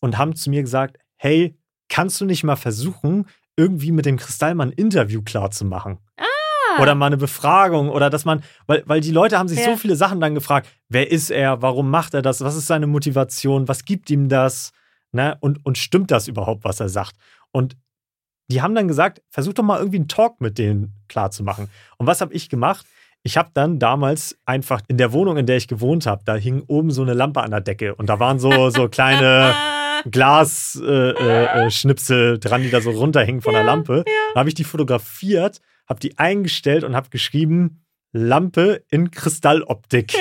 [0.00, 1.56] und haben zu mir gesagt, hey,
[1.88, 5.98] kannst du nicht mal versuchen, irgendwie mit dem Kristallmann ein Interview klarzumachen?
[6.18, 9.66] Ah, oder mal eine Befragung oder dass man, weil, weil die Leute haben sich Ja.
[9.66, 12.88] so viele Sachen dann gefragt, wer ist er, warum macht er das, was ist seine
[12.88, 14.72] Motivation, was gibt ihm das,
[15.12, 15.36] ne?
[15.40, 17.14] Und, und stimmt das überhaupt, was er sagt?
[17.52, 17.76] Und
[18.48, 21.68] die haben dann gesagt, versuch doch mal irgendwie einen Talk mit denen klarzumachen.
[21.98, 22.86] Und was habe ich gemacht?
[23.22, 26.62] Ich habe dann damals einfach in der Wohnung, in der ich gewohnt habe, da hing
[26.66, 29.54] oben so eine Lampe an der Decke und da waren so, so kleine
[30.10, 34.04] Glasschnipsel äh, äh, Schnipsel dran, die da so runterhingen von der Lampe.
[34.34, 40.14] Da habe ich die fotografiert, habe die eingestellt und habe geschrieben, Lampe in Kristalloptik.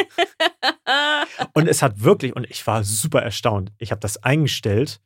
[1.54, 5.02] und es hat wirklich, und ich war super erstaunt, ich habe das eingestellt,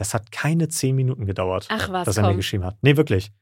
[0.00, 2.38] das hat keine zehn Minuten gedauert, Ach was, dass er mir komm.
[2.38, 2.78] geschrieben hat.
[2.80, 3.32] Nee, wirklich.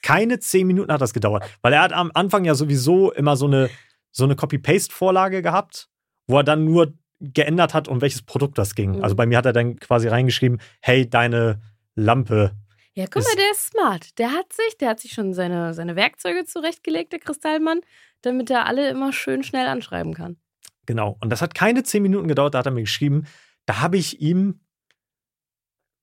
[0.00, 3.44] Keine zehn Minuten hat das gedauert, weil er hat am Anfang ja sowieso immer so
[3.44, 3.68] eine,
[4.12, 5.90] so eine Copy-Paste-Vorlage gehabt,
[6.26, 8.96] wo er dann nur geändert hat, um welches Produkt das ging.
[8.96, 9.04] Mhm.
[9.04, 11.60] Also bei mir hat er dann quasi reingeschrieben, hey, deine
[11.94, 12.52] Lampe.
[12.94, 14.18] Ja, guck mal, der ist smart.
[14.18, 17.80] Der hat sich, der hat sich schon seine, seine Werkzeuge zurechtgelegt, der Kristallmann,
[18.22, 20.38] damit er alle immer schön schnell anschreiben kann.
[20.86, 21.18] Genau.
[21.20, 23.26] Und das hat keine zehn Minuten gedauert, da hat er mir geschrieben.
[23.66, 24.60] Da habe ich ihm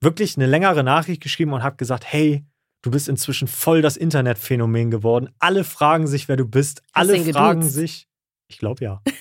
[0.03, 2.45] wirklich eine längere Nachricht geschrieben und habe gesagt, hey,
[2.81, 5.29] du bist inzwischen voll das Internetphänomen geworden.
[5.39, 6.81] Alle fragen sich, wer du bist.
[6.93, 7.75] Hast Alle fragen geduzt?
[7.75, 8.07] sich.
[8.47, 9.01] Ich glaube ja.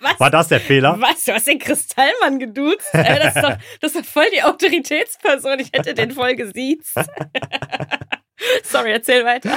[0.00, 0.20] Was?
[0.20, 1.00] War das der Fehler?
[1.00, 1.24] Was?
[1.24, 2.88] Du hast den Kristallmann geduzt?
[2.92, 5.60] Ey, das, ist doch, das ist doch voll die Autoritätsperson.
[5.60, 6.94] Ich hätte den voll gesiezt.
[8.64, 9.54] Sorry, erzähl weiter.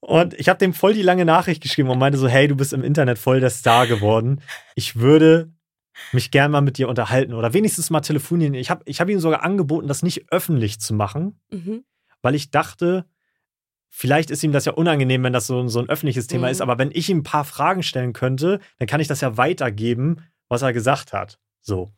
[0.00, 2.72] Und ich habe dem voll die lange Nachricht geschrieben und meinte so, hey, du bist
[2.72, 4.42] im Internet voll der Star geworden.
[4.76, 5.50] Ich würde
[6.12, 8.54] mich gern mal mit dir unterhalten oder wenigstens mal telefonieren.
[8.54, 11.84] Ich habe ich hab ihm sogar angeboten, das nicht öffentlich zu machen, Mhm.
[12.22, 13.04] weil ich dachte,
[13.90, 16.52] vielleicht ist ihm das ja unangenehm, wenn das so, so ein öffentliches Thema Mhm.
[16.52, 16.60] ist.
[16.60, 20.22] Aber wenn ich ihm ein paar Fragen stellen könnte, dann kann ich das ja weitergeben,
[20.48, 21.38] was er gesagt hat.
[21.60, 21.90] So.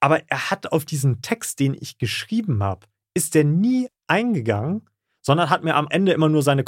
[0.00, 4.88] Aber er hat auf diesen Text, den ich geschrieben habe, ist der nie eingegangen,
[5.20, 6.62] sondern hat mir am Ende immer nur seine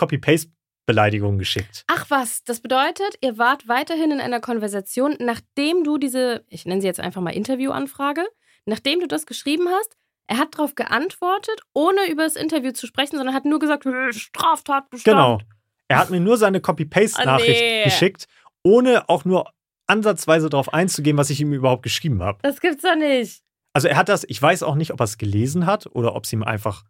[0.90, 1.84] Copy-Paste-Beleidigung geschickt.
[1.88, 6.80] Ach was, das bedeutet, ihr wart weiterhin in einer Konversation, nachdem du diese, ich nenne
[6.80, 8.22] sie jetzt einfach mal Interviewanfrage,
[8.66, 13.16] nachdem du das geschrieben hast, er hat darauf geantwortet, ohne über das Interview zu sprechen,
[13.16, 15.04] sondern hat nur gesagt, "Äh, Straftatbestand.
[15.16, 15.40] Genau.
[15.88, 17.84] Er hat mir nur seine Copy-Paste-Nachricht Oh, nee.
[17.84, 18.26] geschickt,
[18.62, 19.50] ohne auch nur
[19.88, 22.38] ansatzweise darauf einzugehen, was ich ihm überhaupt geschrieben habe.
[22.42, 23.42] Das gibt's doch nicht.
[23.72, 26.24] Also er hat das, ich weiß auch nicht, ob er es gelesen hat oder ob
[26.24, 26.84] es ihm einfach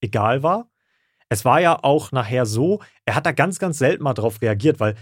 [0.00, 0.68] egal war.
[1.28, 4.80] Es war ja auch nachher so, er hat da ganz, ganz selten mal drauf reagiert,
[4.80, 4.94] weil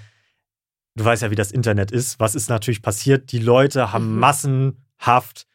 [0.95, 2.21] du weißt ja, wie das Internet ist.
[2.21, 3.33] Was ist natürlich passiert?
[3.33, 4.19] Die Leute haben Mhm.
[4.21, 5.47] massenhaft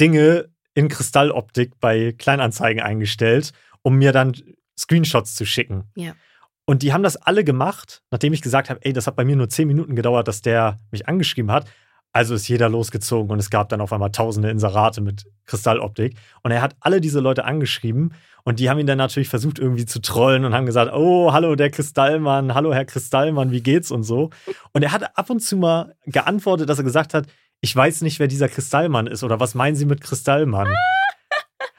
[0.00, 4.34] Dinge in Kristalloptik bei Kleinanzeigen eingestellt, um mir dann
[4.78, 5.84] Screenshots zu schicken.
[5.94, 6.14] Ja.
[6.66, 9.36] Und die haben das alle gemacht, nachdem ich gesagt habe, ey, das hat bei mir
[9.36, 11.66] nur zehn Minuten gedauert, dass der mich angeschrieben hat.
[12.14, 16.16] Also ist jeder losgezogen und es gab dann auf einmal tausende Inserate mit Kristalloptik.
[16.44, 19.84] Und er hat alle diese Leute angeschrieben und die haben ihn dann natürlich versucht irgendwie
[19.84, 24.04] zu trollen und haben gesagt, oh, hallo der Kristallmann, hallo Herr Kristallmann, wie geht's und
[24.04, 24.30] so.
[24.72, 27.26] Und er hat ab und zu mal geantwortet, dass er gesagt hat,
[27.60, 30.72] ich weiß nicht, wer dieser Kristallmann ist oder was meinen Sie mit Kristallmann?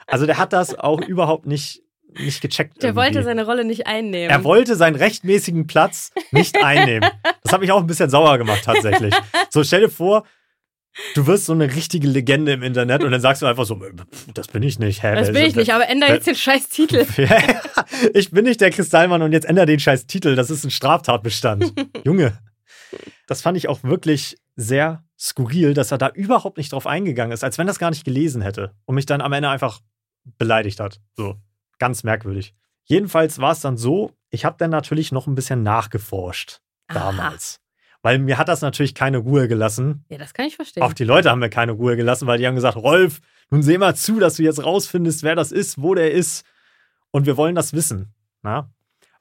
[0.06, 1.82] Also der hat das auch überhaupt nicht,
[2.14, 2.82] nicht gecheckt.
[2.82, 3.24] Der wollte irgendwie.
[3.24, 4.30] seine Rolle nicht einnehmen.
[4.30, 7.08] Er wollte seinen rechtmäßigen Platz nicht einnehmen.
[7.42, 9.14] Das hat mich auch ein bisschen sauer gemacht, tatsächlich.
[9.50, 10.24] So, stell dir vor,
[11.14, 14.32] du wirst so eine richtige Legende im Internet und dann sagst du einfach so, "Pff,
[14.32, 15.02] das bin ich nicht.
[15.02, 17.04] Hä, das bin ich nicht, aber ändere jetzt den scheiß Titel.
[18.14, 20.36] ich bin nicht der Kristallmann und jetzt ändere den scheiß Titel.
[20.36, 21.72] Das ist ein Straftatbestand.
[22.04, 22.38] Junge.
[23.26, 27.44] Das fand ich auch wirklich sehr skurril, dass er da überhaupt nicht drauf eingegangen ist,
[27.44, 29.80] als wenn er das gar nicht gelesen hätte und mich dann am Ende einfach
[30.38, 31.00] beleidigt hat.
[31.14, 31.36] So,
[31.78, 32.54] ganz merkwürdig.
[32.84, 37.60] Jedenfalls war es dann so, ich habe dann natürlich noch ein bisschen nachgeforscht damals.
[38.02, 40.04] Weil mir hat das natürlich keine Ruhe gelassen.
[40.08, 40.82] Ja, das kann ich verstehen.
[40.82, 43.78] Auch die Leute haben mir keine Ruhe gelassen, weil die haben gesagt, Rolf, nun seh
[43.78, 46.44] mal zu, dass du jetzt rausfindest, wer das ist, wo der ist.
[47.10, 48.14] Und wir wollen das wissen.
[48.42, 48.72] Na?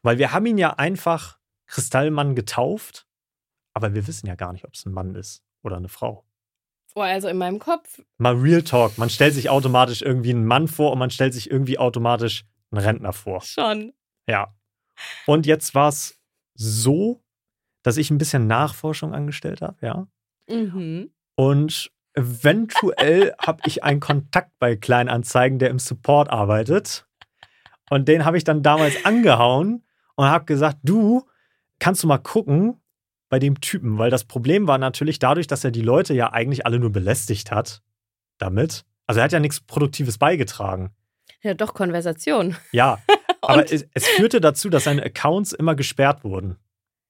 [0.01, 3.07] Weil wir haben ihn ja einfach Kristallmann getauft,
[3.73, 6.24] aber wir wissen ja gar nicht, ob es ein Mann ist oder eine Frau.
[6.95, 8.01] Oh, also in meinem Kopf.
[8.17, 8.97] Mal Real Talk.
[8.97, 12.83] Man stellt sich automatisch irgendwie einen Mann vor und man stellt sich irgendwie automatisch einen
[12.83, 13.41] Rentner vor.
[13.41, 13.93] Schon.
[14.29, 14.55] Ja.
[15.25, 16.17] Und jetzt war es
[16.53, 17.21] so,
[17.83, 20.07] dass ich ein bisschen Nachforschung angestellt habe, ja.
[20.47, 21.11] Mhm.
[21.35, 27.05] Und eventuell habe ich einen Kontakt bei Kleinanzeigen, der im Support arbeitet.
[27.89, 31.27] Und den habe ich dann damals angehauen und habe gesagt, du,
[31.79, 32.81] kannst du mal gucken
[33.35, 36.65] bei dem Typen, weil das Problem war natürlich dadurch, dass er die Leute ja eigentlich
[36.65, 37.81] alle nur belästigt hat
[38.37, 38.85] damit.
[39.07, 40.91] Also er hat ja nichts Produktives beigetragen.
[41.41, 42.55] Ja, doch, Konversation.
[42.71, 42.97] Ja,
[43.41, 46.55] aber es, es führte dazu, dass seine Accounts immer gesperrt wurden.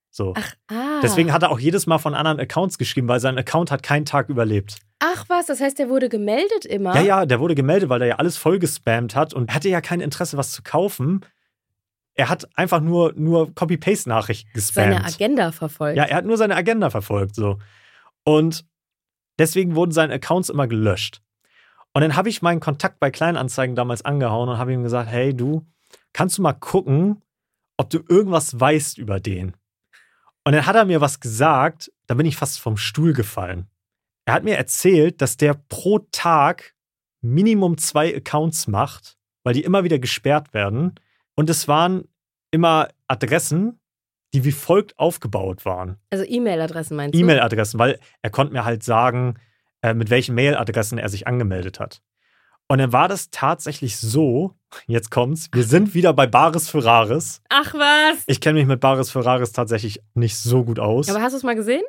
[0.10, 0.34] So.
[0.36, 1.00] Ach, ah.
[1.04, 4.06] Deswegen hat er auch jedes Mal von anderen Accounts geschrieben, weil sein Account hat keinen
[4.06, 4.78] Tag überlebt.
[4.98, 6.96] Ach was, das heißt, der wurde gemeldet immer?
[6.96, 9.80] Ja, ja, der wurde gemeldet, weil er ja alles voll gespammt hat und hatte ja
[9.80, 11.22] kein Interesse, was zu kaufen.
[12.15, 14.93] Er hat einfach nur, nur Copy-Paste-Nachrichten gespammt.
[14.93, 15.97] Seine Agenda verfolgt.
[15.97, 17.60] Ja, er hat nur seine Agenda verfolgt, so.
[18.23, 18.65] Und
[19.38, 21.21] deswegen wurden seine Accounts immer gelöscht.
[21.93, 25.34] Und dann habe ich meinen Kontakt bei Kleinanzeigen damals angehauen und habe ihm gesagt, hey,
[25.34, 25.65] du,
[26.13, 27.21] kannst du mal gucken,
[27.78, 29.56] ob du irgendwas weißt über den?
[30.43, 33.67] Und dann hat er mir was gesagt, da bin ich fast vom Stuhl gefallen.
[34.25, 36.75] Er hat mir erzählt, dass der pro Tag
[37.21, 40.95] Minimum zwei Accounts macht, weil die immer wieder gesperrt werden.
[41.36, 42.08] Und es waren
[42.52, 43.80] immer Adressen,
[44.34, 45.98] die wie folgt aufgebaut waren.
[46.10, 47.19] Also E-Mail-Adressen meinst du?
[47.19, 49.36] E-Mail-Adressen, weil er konnte mir halt sagen,
[49.82, 52.02] äh, mit welchen Mail-Adressen er sich angemeldet hat.
[52.67, 54.56] Und dann war das tatsächlich so,
[54.88, 57.41] jetzt kommt's, wir sind wieder bei Baris Ferraris.
[57.50, 58.24] Ach was.
[58.26, 61.08] Ich kenne mich mit Baris Ferraris tatsächlich nicht so gut aus.
[61.10, 61.84] Aber hast du es mal gesehen?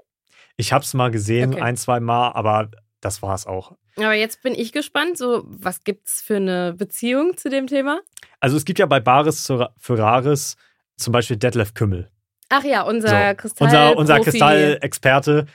[0.59, 1.62] Ich habe es mal gesehen, Okay.
[1.62, 3.72] ein, zwei Mal, aber das war es auch.
[3.96, 8.00] Aber jetzt bin ich gespannt, so, was gibt's für eine Beziehung zu dem Thema?
[8.40, 10.56] Also es gibt ja bei Baris Ferraris
[10.96, 12.11] zum Beispiel Detlef Kümmel.
[12.48, 13.66] Ach ja, unser So, Kristall.
[13.66, 15.46] unser, unser Kristallexperte.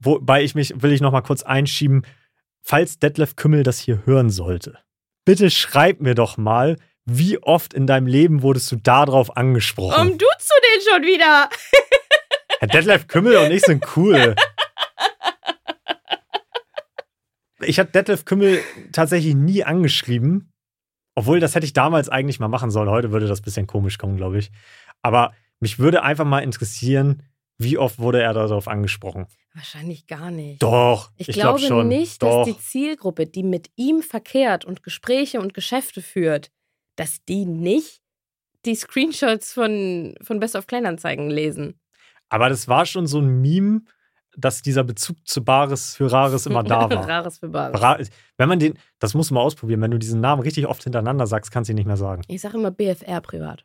[0.00, 2.04] Wobei ich mich, will ich noch mal kurz einschieben,
[2.60, 4.78] falls Detlef Kümmel das hier hören sollte,
[5.24, 9.92] bitte schreib mir doch mal, wie oft in deinem Leben wurdest du darauf angesprochen?
[9.96, 11.48] Warum duzt du den schon wieder?
[12.60, 14.34] Herr Detlef Kümmel und ich sind cool.
[17.66, 18.60] Ich habe Detlef Kümmel
[18.92, 20.50] tatsächlich nie angeschrieben.
[21.16, 22.88] Obwohl, das hätte ich damals eigentlich mal machen sollen.
[22.88, 24.50] Heute würde das ein bisschen komisch kommen, glaube ich.
[25.02, 27.22] Aber mich würde einfach mal interessieren,
[27.56, 29.26] wie oft wurde er darauf angesprochen?
[29.54, 30.60] Wahrscheinlich gar nicht.
[30.62, 31.88] Doch, Ich, ich, glaube glaube schon.
[31.88, 32.44] nicht, Doch.
[32.44, 36.50] dass die Zielgruppe, die mit ihm verkehrt und Gespräche und Geschäfte führt,
[36.96, 38.00] dass die nicht
[38.64, 41.78] die Screenshots von, von Best of Kleinanzeigen lesen.
[42.28, 43.82] Aber das war schon so ein Meme,
[44.36, 47.08] dass dieser Bezug zu Baris für Rares immer da war.
[47.08, 47.80] Rares für Bares.
[47.80, 47.98] Ra
[48.36, 51.50] wenn man den, das muss man ausprobieren, wenn du diesen Namen richtig oft hintereinander sagst,
[51.50, 52.22] kannst du ihn nicht mehr sagen.
[52.28, 53.64] Ich sage immer BFR privat.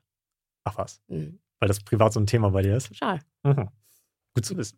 [0.63, 1.39] Ach was, Hm.
[1.60, 2.95] weil das privat so ein Thema bei dir ist.
[2.95, 3.21] Schade.
[3.43, 3.69] Mhm.
[4.36, 4.77] Gut zu wissen.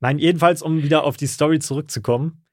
[0.00, 2.46] Nein, jedenfalls, um wieder auf die Story zurückzukommen.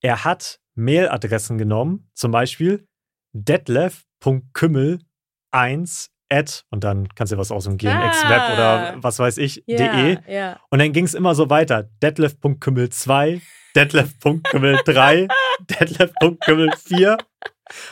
[0.00, 2.86] Er hat Mailadressen genommen, zum Beispiel
[3.32, 8.52] detlef.kümmel1 at und dann kannst du was aus dem GMX-Web Ah.
[8.54, 10.18] oder was weiß ich, Ja, de.
[10.28, 10.60] ja.
[10.70, 11.88] Und dann ging es immer so weiter.
[12.02, 13.40] Detlef.kümmel2,
[13.76, 15.28] Detlef.kümmel3,
[15.70, 17.18] Detlef.kümmel4.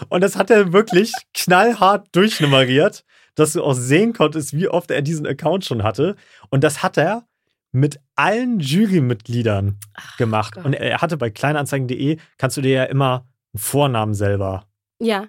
[0.09, 5.03] Und das hat er wirklich knallhart durchnummeriert, dass du auch sehen konntest, wie oft er
[5.03, 6.17] diesen Account schon hatte.
[6.51, 7.27] Und das hat er
[7.73, 9.79] mit allen Jurymitgliedern
[10.17, 10.55] gemacht.
[10.55, 10.65] Gott.
[10.65, 14.65] Und er hatte bei kleinanzeigen.de, kannst du dir ja immer einen Vornamen selber
[14.99, 15.27] Ja.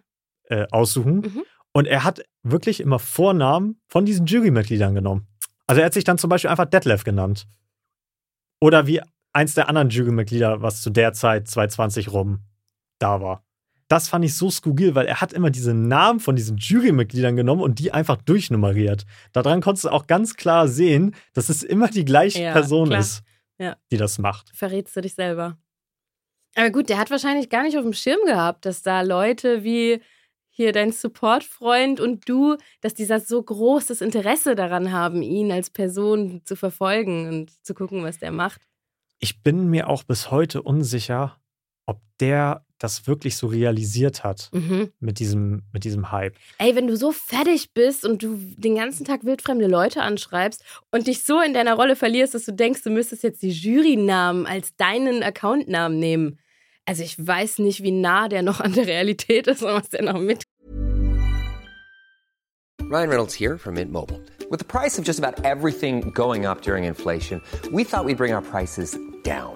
[0.50, 1.16] äh, aussuchen.
[1.18, 1.44] Mhm.
[1.78, 5.28] Und er hat wirklich immer Vornamen von diesen Jurymitgliedern genommen.
[5.68, 7.46] Also er hat sich dann zum Beispiel einfach Detlef genannt.
[8.60, 9.00] Oder wie
[9.32, 12.40] eins der anderen Jurymitglieder, was zu der Zeit 2020 rum
[12.98, 13.44] da war.
[13.90, 17.62] Das fand ich so skurril, weil er hat immer diese Namen von diesen Jurymitgliedern genommen
[17.62, 19.06] und die einfach durchnummeriert.
[19.32, 23.02] Daran konntest du auch ganz klar sehen, dass es immer die gleiche Ja, Person klar.
[23.02, 23.22] ist,
[23.60, 23.78] Ja.
[23.92, 24.50] die das macht.
[24.56, 25.60] Verrätst du dich selber.
[26.56, 30.02] Aber gut, der hat wahrscheinlich gar nicht auf dem Schirm gehabt, dass da Leute wie
[30.58, 35.70] hier dein Support-Freund und du, dass die das so großes Interesse daran haben, ihn als
[35.70, 38.62] Person zu verfolgen und zu gucken, was der macht.
[39.20, 41.38] Ich bin mir auch bis heute unsicher,
[41.86, 44.92] ob der das wirklich so realisiert hat Mhm.
[45.00, 46.36] mit diesem, mit diesem Hype.
[46.58, 51.06] Ey, wenn du so fertig bist und du den ganzen Tag wildfremde Leute anschreibst und
[51.08, 54.76] dich so in deiner Rolle verlierst, dass du denkst, du müsstest jetzt die Jurynamen als
[54.76, 56.40] deinen Accountnamen nehmen.
[56.88, 60.04] Also ich weiß nicht, wie nah der noch an der Realität ist und was der
[60.04, 60.44] noch mit.
[62.90, 64.22] Ryan Reynolds here from Mint Mobile.
[64.50, 67.42] With the price of just about everything going up during inflation,
[67.74, 69.56] we thought we'd bring our prices down.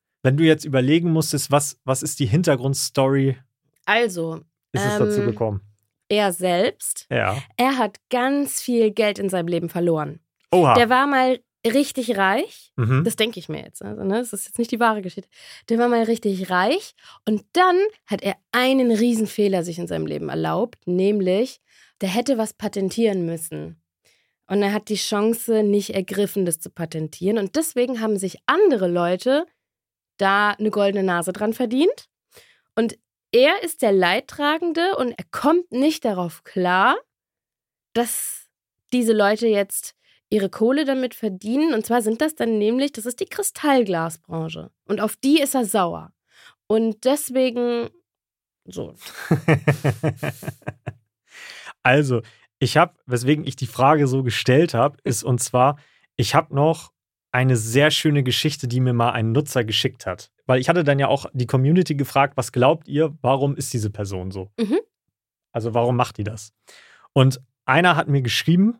[0.23, 3.37] Wenn du jetzt überlegen musstest, was, was ist die Hintergrundstory,
[3.85, 5.61] Also, ist es Ähm, dazu gekommen?
[6.09, 7.41] er selbst, Ja.
[7.57, 10.19] er hat ganz viel Geld in seinem Leben verloren.
[10.51, 10.75] Oha.
[10.75, 12.71] Der war mal richtig reich.
[12.75, 13.03] mhm.
[13.03, 13.83] Das denke ich mir jetzt.
[13.83, 14.15] Also, ne?
[14.19, 15.29] Das ist jetzt nicht die wahre Geschichte.
[15.69, 16.93] Der war mal richtig reich
[17.27, 21.59] und dann hat er einen Riesenfehler sich in seinem Leben erlaubt, nämlich,
[22.01, 23.81] der hätte was patentieren müssen.
[24.47, 27.37] Und er hat die Chance nicht ergriffen, das zu patentieren.
[27.37, 29.45] Und deswegen haben sich andere Leute
[30.21, 32.07] da eine goldene Nase dran verdient.
[32.75, 32.97] Und
[33.31, 36.97] er ist der Leidtragende und er kommt nicht darauf klar,
[37.93, 38.49] dass
[38.93, 39.95] diese Leute jetzt
[40.29, 41.73] ihre Kohle damit verdienen.
[41.73, 44.71] Und zwar sind das dann nämlich, das ist die Kristallglasbranche.
[44.85, 46.13] Und auf die ist er sauer.
[46.67, 47.89] Und deswegen,
[48.65, 48.95] so,
[51.83, 52.21] also,
[52.59, 55.77] ich habe, weswegen ich die Frage so gestellt habe, ist und zwar,
[56.15, 56.93] ich habe noch
[57.31, 60.31] eine sehr schöne Geschichte, die mir mal ein Nutzer geschickt hat.
[60.45, 63.89] Weil ich hatte dann ja auch die Community gefragt, was glaubt ihr, warum ist diese
[63.89, 64.51] Person so?
[64.59, 64.79] Mhm.
[65.51, 66.53] Also warum macht die das?
[67.13, 68.77] Und einer hat mir geschrieben,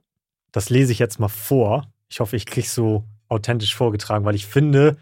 [0.52, 1.92] das lese ich jetzt mal vor.
[2.10, 4.98] Ich hoffe, ich kriege es so authentisch vorgetragen, weil ich finde,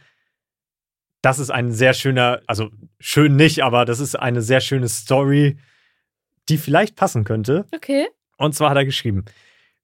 [1.21, 5.57] das ist ein sehr schöner, also schön nicht, aber das ist eine sehr schöne Story,
[6.49, 7.65] die vielleicht passen könnte.
[7.73, 8.07] okay.
[8.38, 9.25] Und zwar hat er geschrieben,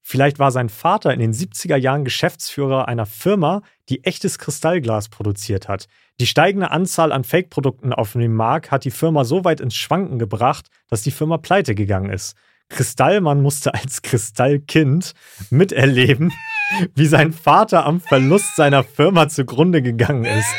[0.05, 5.67] vielleicht war sein Vater in den 70er Jahren Geschäftsführer einer Firma, die echtes Kristallglas produziert
[5.67, 5.87] hat.
[6.19, 10.19] Die steigende Anzahl an Fake-Produkten auf dem Markt hat die Firma so weit ins Schwanken
[10.19, 12.35] gebracht, dass die Firma pleite gegangen ist.
[12.69, 15.13] Kristallmann musste als Kristallkind
[15.49, 16.31] miterleben,
[16.95, 20.53] wie sein Vater am Verlust seiner Firma zugrunde gegangen ist.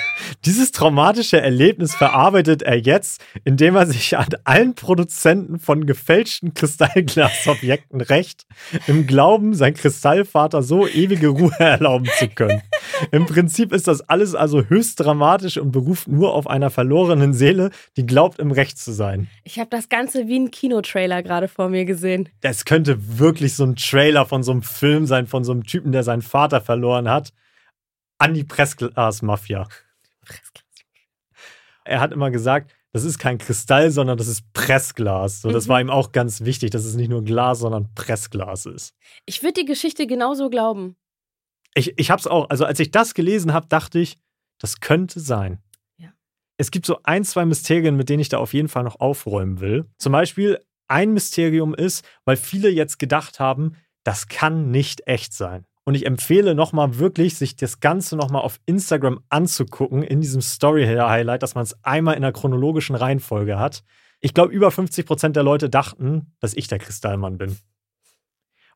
[0.45, 8.01] Dieses traumatische Erlebnis verarbeitet er jetzt, indem er sich an allen Produzenten von gefälschten Kristallglasobjekten
[8.01, 8.47] rächt,
[8.87, 12.63] im Glauben, sein Kristallvater so ewige Ruhe erlauben zu können.
[13.11, 17.71] Im Prinzip ist das alles also höchst dramatisch und beruft nur auf einer verlorenen Seele,
[17.97, 19.29] die glaubt, im Recht zu sein.
[19.45, 22.29] Ich habe das Ganze wie ein Kinotrailer gerade vor mir gesehen.
[22.41, 25.93] Das könnte wirklich so ein Trailer von so einem Film sein, von so einem Typen,
[25.97, 27.33] der seinen Vater verloren hat,
[28.19, 29.67] an die Pressglas-Mafia.
[31.85, 35.43] Er hat immer gesagt, das ist kein Kristall, sondern das ist Pressglas.
[35.43, 35.69] So, das Mhm.
[35.71, 38.95] war ihm auch ganz wichtig, dass es nicht nur Glas, sondern Pressglas ist.
[39.27, 40.97] Ich würde die Geschichte genauso glauben.
[41.75, 44.19] Ich, ich habe es auch, also als ich das gelesen habe, dachte ich,
[44.59, 45.59] das könnte sein.
[45.99, 46.09] Ja.
[46.57, 49.61] Es gibt so ein, zwei Mysterien, mit denen ich da auf jeden Fall noch aufräumen
[49.61, 49.85] will.
[49.99, 55.67] Zum Beispiel ein Mysterium ist, weil viele jetzt gedacht haben, das kann nicht echt sein.
[55.89, 61.43] Und ich empfehle nochmal wirklich, sich das Ganze nochmal auf Instagram anzugucken, in diesem Story-Highlight,
[61.43, 63.85] dass man es einmal in der chronologischen Reihenfolge hat.
[64.21, 67.57] Ich glaube, über 50 Prozent der Leute dachten, dass ich der Kristallmann bin.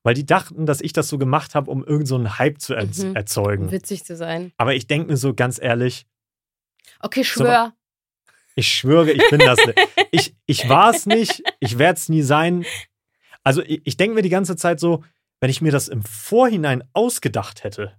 [0.05, 2.75] Weil die dachten, dass ich das so gemacht habe, um irgendeinen so einen Hype zu
[2.75, 3.17] erz Mhm.
[3.17, 3.71] erzeugen.
[3.73, 4.53] Witzig zu sein.
[4.57, 6.07] Aber ich denke mir so ganz ehrlich,
[7.01, 7.73] Okay, schwör.
[8.55, 9.79] ich schwöre, ich bin das nicht.
[10.13, 12.65] Ich, ich war es nicht, ich werde es nie sein.
[13.43, 15.03] Also ich, ich denke mir die ganze Zeit so,
[15.41, 17.93] wenn ich mir das im Vorhinein ausgedacht hätte,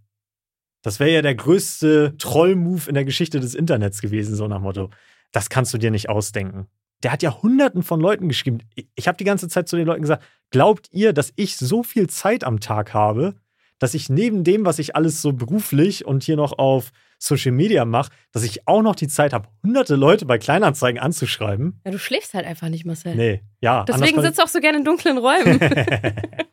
[0.84, 4.89] das wäre ja der größte Troll-Move in der Geschichte des Internets gewesen, so nach Motto.
[5.32, 6.67] Das kannst du dir nicht ausdenken.
[7.04, 8.60] Der hat ja hunderten von Leuten geschrieben.
[8.95, 12.08] Ich, habe die ganze Zeit zu den Leuten gesagt, glaubt ihr, dass ich so viel
[12.08, 13.36] Zeit am Tag habe,
[13.80, 17.86] dass ich neben dem, was ich alles so beruflich und hier noch auf Social Media
[17.86, 21.80] mache, dass ich auch noch die Zeit habe, hunderte Leute bei Kleinanzeigen anzuschreiben?
[21.86, 23.15] Ja, du schläfst halt einfach nicht, Marcel.
[23.15, 23.84] Nee, ja.
[23.86, 25.60] Deswegen sitzt du auch so gerne in dunklen Räumen.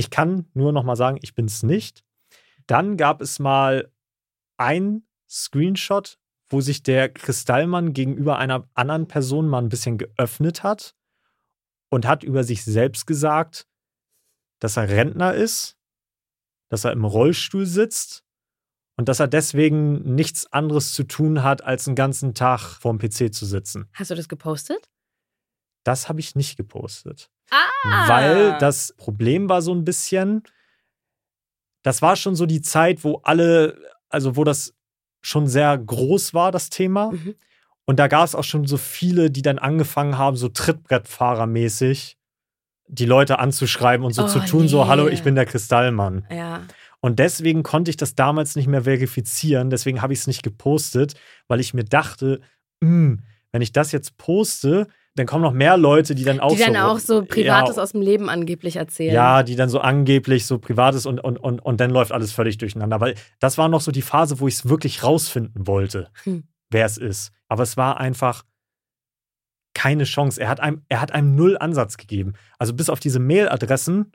[0.00, 2.02] ich kann nur noch mal sagen, ich bin es nicht.
[2.66, 3.92] Dann gab es mal
[4.56, 10.94] ein Screenshot, wo sich der Kristallmann gegenüber einer anderen Person mal ein bisschen geöffnet hat
[11.90, 13.68] und hat über sich selbst gesagt,
[14.58, 15.76] dass er Rentner ist,
[16.70, 18.24] dass er im Rollstuhl sitzt
[18.96, 23.34] und dass er deswegen nichts anderes zu tun hat, als einen ganzen Tag vorm PC
[23.34, 23.90] zu sitzen.
[23.92, 24.88] Hast du das gepostet?
[25.84, 27.30] Das habe ich nicht gepostet.
[27.50, 28.08] Ah!
[28.08, 30.42] Weil das Problem war so ein bisschen,
[31.82, 33.76] das war schon so die Zeit, wo alle,
[34.08, 34.74] also wo das
[35.22, 37.12] schon sehr groß war, das Thema.
[37.12, 37.34] Mhm.
[37.86, 42.16] Und da gab es auch schon so viele, die dann angefangen haben, so Trittbrettfahrermäßig
[42.88, 44.88] die Leute anzuschreiben und so Oh, zu tun, so, nee.
[44.90, 46.26] hallo, ich bin der Kristallmann.
[46.30, 46.62] Ja.
[47.00, 49.70] Und deswegen konnte ich das damals nicht mehr verifizieren.
[49.70, 51.14] Deswegen habe ich es nicht gepostet,
[51.48, 52.40] weil ich mir dachte,
[52.82, 54.86] "Hm, wenn ich das jetzt poste,
[55.20, 57.82] dann kommen noch mehr Leute, die dann auch Die dann so, auch so Privates ja,
[57.82, 59.14] aus dem Leben angeblich erzählen.
[59.14, 62.58] ja, die dann so angeblich so Privates und, und, und, und dann läuft alles völlig
[62.58, 63.00] durcheinander.
[63.00, 66.44] Weil das war noch so die Phase, wo ich es wirklich rausfinden wollte, Hm.
[66.70, 67.32] wer es ist.
[67.48, 68.44] Aber es war einfach
[69.74, 70.40] keine Chance.
[70.40, 72.34] Er hat, einem, er hat einem null Ansatz gegeben.
[72.58, 74.12] Also bis auf diese Mailadressen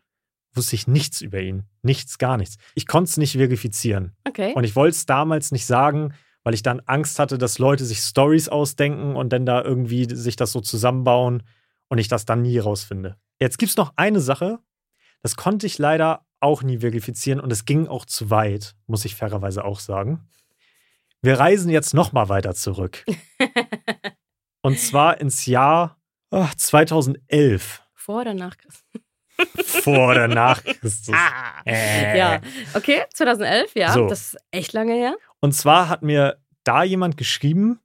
[0.54, 1.64] wusste ich nichts über ihn.
[1.82, 2.58] Nichts, gar nichts.
[2.76, 4.14] Ich konnte es nicht verifizieren.
[4.28, 4.54] Okay.
[4.54, 6.14] Und ich wollte es damals nicht sagen,
[6.46, 10.36] weil ich dann Angst hatte, dass Leute sich Stories ausdenken und dann da irgendwie sich
[10.36, 11.44] das so zusammenbauen
[11.90, 13.18] und ich das dann nie rausfinde.
[13.42, 14.60] Jetzt gibt es noch eine Sache,
[15.24, 19.16] das konnte ich leider auch nie verifizieren und es ging auch zu weit, muss ich
[19.16, 20.30] fairerweise auch sagen.
[21.24, 23.04] Wir reisen jetzt noch mal weiter zurück.
[24.62, 29.02] und zwar ins Jahr ah, 2011, Vor oder nach Christus?
[29.84, 31.16] vor oder nach Christus.
[31.66, 32.20] Äh.
[32.20, 32.40] Ja.
[32.76, 33.94] Okay, 2011, ja.
[33.94, 34.08] So.
[34.08, 35.16] Das ist echt lange her.
[35.46, 37.80] Und zwar hat mir da jemand geschrieben,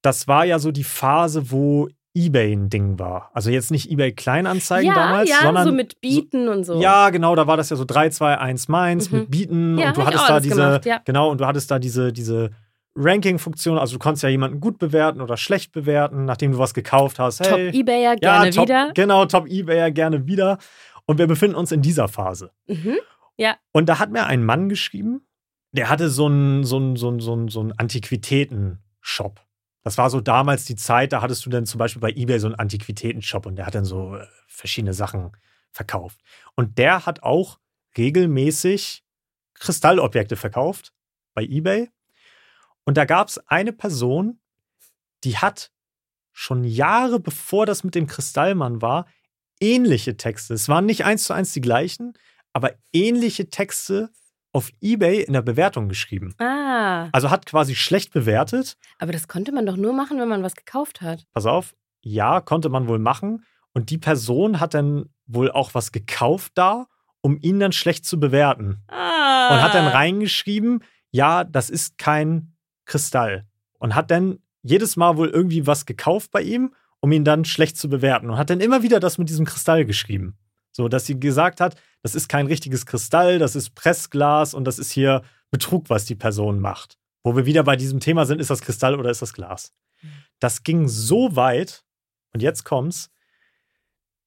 [0.00, 3.30] das war ja so die Phase, wo eBay ein Ding war.
[3.34, 6.80] Also jetzt nicht eBay Kleinanzeigen ja, damals, ja, sondern so mit Bieten und so.
[6.80, 9.18] Ja, genau, da war das ja so 3, 2, 1 meins Mhm.
[9.18, 11.02] mit Bieten Ja, und du hattest da diese, gemacht, ja.
[11.04, 12.52] genau, und du hattest da diese, diese
[12.96, 17.18] Ranking-Funktion, also du konntest ja jemanden gut bewerten oder schlecht bewerten, nachdem du was gekauft
[17.18, 17.44] hast.
[17.44, 18.90] Top Hey, Ebayer, ja, gerne top, wieder.
[18.94, 20.56] Genau, Top Ebayer, gerne wieder.
[21.04, 22.52] Und wir befinden uns in dieser Phase.
[22.68, 22.96] Mhm.
[23.72, 25.26] Und da hat mir ein Mann geschrieben,
[25.72, 29.40] der hatte so einen so so so so Antiquitäten-Shop.
[29.82, 32.46] Das war so damals die Zeit, da hattest du dann zum Beispiel bei eBay so
[32.46, 35.32] einen Antiquitäten-Shop und der hat dann so äh, verschiedene Sachen
[35.72, 36.20] verkauft.
[36.54, 37.58] Und der hat auch
[37.96, 39.04] regelmäßig
[39.54, 40.92] Kristallobjekte verkauft
[41.34, 41.90] bei eBay.
[42.84, 44.40] Und da gab es eine Person,
[45.24, 45.72] die hat
[46.32, 49.06] schon Jahre bevor das mit dem Kristallmann war,
[49.60, 50.54] ähnliche Texte.
[50.54, 52.14] Es waren nicht eins zu eins die gleichen,
[52.52, 54.10] aber ähnliche Texte
[54.52, 56.34] auf eBay in der Bewertung geschrieben.
[56.38, 58.76] Ah, Also hat quasi schlecht bewertet.
[58.98, 61.24] aber das konnte man doch nur machen, wenn man was gekauft hat.
[61.32, 63.44] Pass auf, ja, konnte man wohl machen.
[63.72, 66.86] Und die Person hat dann wohl auch was gekauft da,
[67.22, 68.82] um ihn dann schlecht zu bewerten.
[68.88, 69.54] Ah.
[69.54, 73.46] Und hat dann reingeschrieben, ja, das ist kein Kristall.
[73.78, 77.76] Und hat dann jedes Mal wohl irgendwie was gekauft bei ihm, um ihn dann schlecht
[77.78, 78.28] zu bewerten.
[78.30, 80.36] Und hat dann immer wieder das mit diesem Kristall geschrieben.
[80.72, 84.78] So, dass sie gesagt hat, das ist kein richtiges Kristall, das ist Pressglas und das
[84.78, 86.98] ist hier Betrug, was die Person macht.
[87.22, 89.72] Wo wir wieder bei diesem Thema sind, ist das Kristall oder ist das Glas?
[90.40, 91.84] Das ging so weit,
[92.32, 93.10] und jetzt kommt's,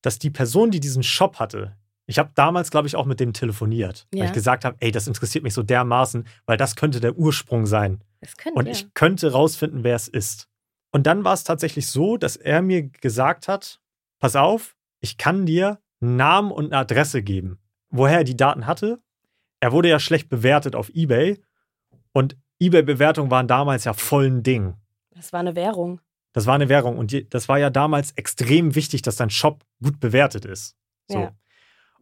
[0.01, 1.75] dass die Person, die diesen Shop hatte,
[2.07, 4.25] ich habe damals, glaube ich, auch mit dem telefoniert, weil Ja.
[4.25, 8.03] ich gesagt habe, ey, das interessiert mich so dermaßen, weil das könnte der Ursprung sein.
[8.21, 8.71] Das könnte, Und ja.
[8.73, 10.47] ich könnte rausfinden, wer es ist.
[10.91, 13.81] Und dann war es tatsächlich so, dass er mir gesagt hat,
[14.19, 17.59] pass auf, ich kann dir Namen und eine Adresse geben.
[17.89, 18.99] Woher er die Daten hatte?
[19.59, 21.41] Er wurde ja schlecht bewertet auf eBay
[22.11, 24.75] und eBay-Bewertungen waren damals ja voll ein Ding.
[25.11, 26.01] Das war eine Währung.
[26.33, 29.63] Das war eine Währung und die, das war ja damals extrem wichtig, dass dein Shop
[29.81, 30.75] gut bewertet ist.
[31.07, 31.19] So.
[31.19, 31.31] Ja.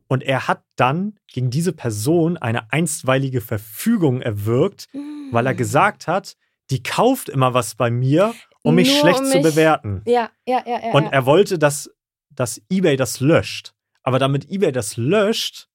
[0.08, 4.88] Und er hat dann gegen diese Person eine einstweilige Verfügung erwirkt,
[5.32, 5.48] weil Mhm.
[5.48, 6.36] er gesagt hat,
[6.72, 8.34] die kauft immer was bei mir,
[8.64, 10.02] um mich Nur schlecht um zu mich- bewerten.
[10.06, 10.92] Ja, ja, ja, ja.
[10.94, 11.10] Und ja.
[11.12, 11.92] er wollte, dass,
[12.32, 13.74] dass eBay das löscht.
[14.04, 15.68] Aber damit eBay das löscht,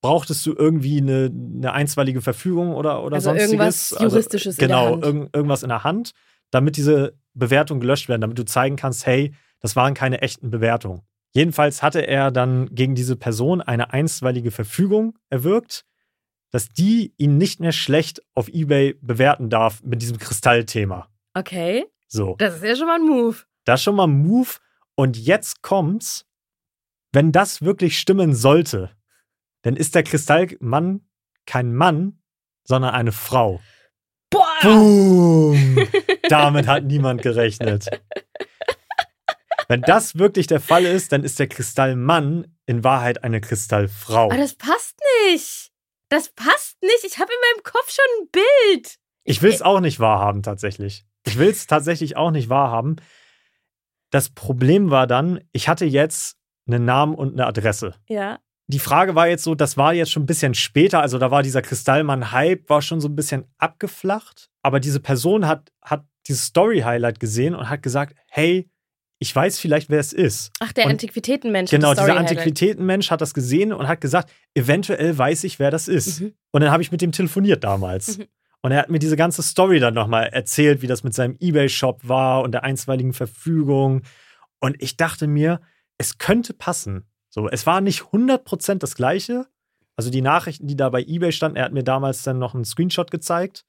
[0.00, 3.92] brauchtest du irgendwie eine, eine einstweilige Verfügung oder, oder Also sonstiges.
[3.92, 5.04] irgendwas Juristisches in der genau, Hand.
[5.04, 6.12] Irgend, irgendwas in der Hand,
[6.50, 11.02] damit diese Bewertungen gelöscht werden, damit du zeigen kannst, hey, das waren keine echten Bewertungen.
[11.32, 15.84] Jedenfalls hatte er dann gegen diese Person eine einstweilige Verfügung erwirkt,
[16.52, 21.08] dass die ihn nicht mehr schlecht auf eBay bewerten darf mit diesem Kristallthema.
[21.34, 22.36] okay, So.
[22.38, 23.36] das ist ja schon mal ein Move.
[23.64, 24.50] Das ist schon mal ein Move.
[24.94, 26.24] Und jetzt kommt's.
[27.14, 28.90] Wenn das wirklich stimmen sollte,
[29.62, 31.08] dann ist der Kristallmann
[31.46, 32.20] kein Mann,
[32.64, 33.60] sondern eine Frau.
[34.30, 34.58] Boah!
[34.62, 35.86] Boom!
[36.28, 37.86] Damit hat niemand gerechnet.
[39.68, 44.24] Wenn das wirklich der Fall ist, dann ist der Kristallmann in Wahrheit eine Kristallfrau.
[44.24, 44.98] Aber das passt
[45.28, 45.70] nicht.
[46.08, 47.04] Das passt nicht.
[47.04, 48.98] Ich habe in meinem Kopf schon ein Bild.
[49.22, 51.06] Ich will es auch nicht wahrhaben, tatsächlich.
[51.24, 52.96] Ich will es tatsächlich auch nicht wahrhaben.
[54.10, 57.94] Das Problem war dann, ich hatte jetzt einen Namen und eine Adresse.
[58.08, 58.38] Ja.
[58.66, 61.42] Die Frage war jetzt so, das war jetzt schon ein bisschen später, also da war
[61.42, 64.48] dieser Kristallmann-Hype, war schon so ein bisschen abgeflacht.
[64.62, 68.70] Aber diese Person hat, hat dieses Story-Highlight gesehen und hat gesagt, hey,
[69.18, 70.50] ich weiß vielleicht, wer es ist.
[70.60, 71.70] Ach, der Antiquitätenmensch.
[71.70, 72.16] Genau, dieser.
[72.16, 76.20] Antiquitätenmensch hat das gesehen und hat gesagt, eventuell weiß ich, wer das ist.
[76.20, 76.34] Mhm.
[76.50, 78.18] Und dann habe ich mit dem telefoniert damals.
[78.18, 78.26] Mhm.
[78.62, 82.00] Und er hat mir diese ganze Story dann nochmal erzählt, wie das mit seinem Ebay-Shop
[82.08, 84.02] war und der einstweiligen Verfügung.
[84.58, 85.60] Und ich dachte mir,
[85.98, 87.04] es könnte passen.
[87.30, 89.46] So, es war nicht 100% das Gleiche.
[89.96, 92.64] Also die Nachrichten, die da bei Ebay standen, er hat mir damals dann noch einen
[92.64, 93.64] Screenshot gezeigt.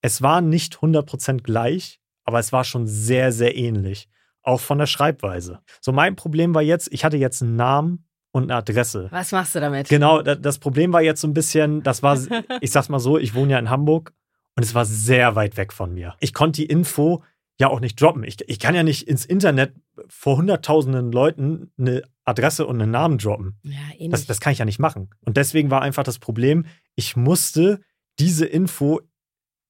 [0.00, 4.08] Es war nicht 100% gleich, aber es war schon sehr, sehr ähnlich.
[4.42, 5.60] Auch von der Schreibweise.
[5.80, 9.08] So, mein Problem war jetzt, ich hatte jetzt einen Namen und eine Adresse.
[9.10, 9.88] Was machst du damit?
[9.88, 12.18] Genau, da- das Problem war jetzt so ein bisschen, das war,
[12.60, 14.12] ich sag's mal so, ich wohne ja in Hamburg
[14.56, 16.14] und es war sehr weit weg von mir.
[16.20, 17.22] Ich konnte die Info
[17.58, 18.24] ja auch nicht droppen.
[18.24, 19.74] Ich, ich kann ja nicht ins Internet
[20.08, 23.58] vor hunderttausenden Leuten eine Adresse und einen Namen droppen.
[23.62, 24.10] Ja, ähnlich.
[24.10, 25.10] Das, das kann ich ja nicht machen.
[25.20, 27.80] Und deswegen war einfach das Problem, ich musste
[28.18, 29.00] diese Info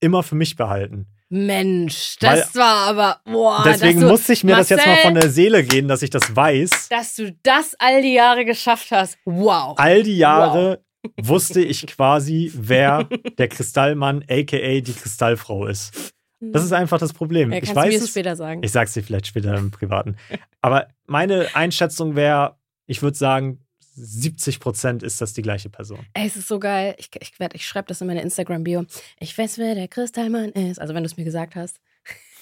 [0.01, 1.07] immer für mich behalten.
[1.31, 3.21] Mensch, das war aber.
[3.25, 6.03] Boah, deswegen du, musste ich mir das jetzt mal Marcel, von der Seele gehen, dass
[6.03, 6.89] ich das weiß.
[6.91, 9.19] Dass du das all die Jahre geschafft hast.
[9.25, 9.75] Wow.
[9.79, 10.85] All die Jahre
[11.21, 13.05] wusste ich quasi, wer
[13.39, 16.14] der Kristallmann, aka die Kristallfrau ist.
[16.53, 17.53] Das ist einfach das Problem.
[17.53, 18.11] Ja, ich mir weiß das es.
[18.11, 18.63] später sagen.
[18.65, 20.17] Ich sag's dir vielleicht später im Privaten.
[20.61, 23.61] Aber meine Einschätzung wäre, ich würde sagen,
[23.97, 26.01] 70 Prozent ist das die gleiche Person.
[26.15, 26.97] Ey, es ist so geil.
[26.99, 28.85] Ich, ich, werd- ich schreibe das in meine Instagram-Bio.
[29.21, 30.81] Ich weiß, wer der Kristallmann ist.
[30.81, 31.81] Also, wenn du es mir gesagt hast.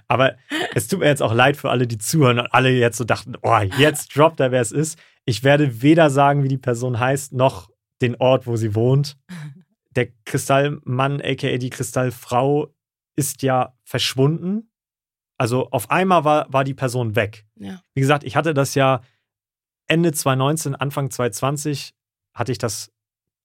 [0.08, 0.36] Aber
[0.76, 3.34] es tut mir jetzt auch leid für alle, die zuhören und alle jetzt so dachten,
[3.42, 5.00] oh, jetzt droppt er, wer es ist.
[5.26, 7.70] Ich werde weder sagen, wie die Person heißt, noch
[8.02, 9.18] den Ort, wo sie wohnt.
[9.96, 12.74] Der Kristallmann, aka die Kristallfrau,
[13.16, 14.72] ist ja verschwunden.
[15.38, 17.46] Also auf einmal war, war die Person weg.
[17.56, 17.82] Ja.
[17.94, 19.02] Wie gesagt, ich hatte das ja
[19.88, 21.94] Ende 2019, Anfang 2020
[22.34, 22.92] hatte ich das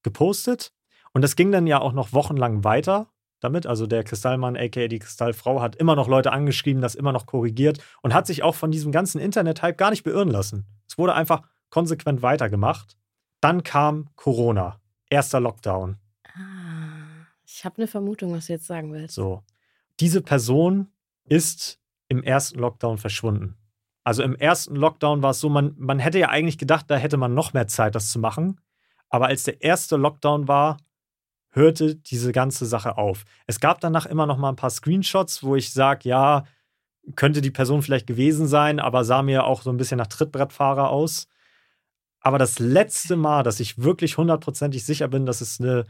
[0.03, 0.73] gepostet.
[1.13, 3.09] Und das ging dann ja auch noch wochenlang weiter
[3.41, 3.67] damit.
[3.67, 7.83] Also der Kristallmann, aka die Kristallfrau, hat immer noch Leute angeschrieben, das immer noch korrigiert
[8.03, 10.67] und hat sich auch von diesem ganzen Internet-Hype gar nicht beirren lassen.
[10.89, 12.97] Es wurde einfach konsequent weitergemacht.
[13.41, 14.81] Dann kam Corona,
[15.11, 15.97] erster Lockdown.
[17.47, 19.15] Ich habe eine Vermutung, was du jetzt sagen willst.
[19.15, 19.43] So.
[20.01, 20.89] Diese Person
[21.25, 23.57] ist im ersten Lockdown verschwunden.
[24.05, 27.17] Also im ersten Lockdown war es so, man, man hätte ja eigentlich gedacht, da hätte
[27.17, 28.61] man noch mehr Zeit, das zu machen.
[29.09, 30.77] Aber als der erste Lockdown war,
[31.51, 33.25] hörte diese ganze Sache auf.
[33.47, 36.45] Es gab danach immer noch mal ein paar Screenshots, wo ich sage, ja,
[37.15, 40.91] könnte die Person vielleicht gewesen sein, aber sah mir auch so ein bisschen nach Trittbrettfahrer
[40.91, 41.29] aus.
[42.21, 45.87] Aber das letzte Mal, dass ich wirklich hundertprozentig sicher bin, dass es eine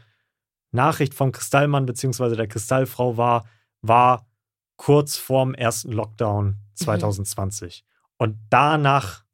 [0.76, 2.36] Nachricht vom Kristallmann bzw.
[2.36, 3.48] der Kristallfrau war,
[3.82, 4.28] war
[4.76, 7.84] kurz vorm ersten Lockdown 2020.
[8.18, 9.24] Und danach,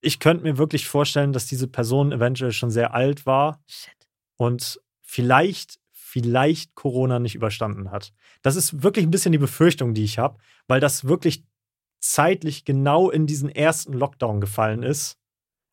[0.00, 4.08] ich könnte mir wirklich vorstellen, dass diese Person eventuell schon sehr alt war Shit.
[4.36, 8.12] und vielleicht, vielleicht Corona nicht überstanden hat.
[8.42, 11.44] Das ist wirklich ein bisschen die Befürchtung, die ich habe, weil das wirklich
[12.00, 15.18] zeitlich genau in diesen ersten Lockdown gefallen ist,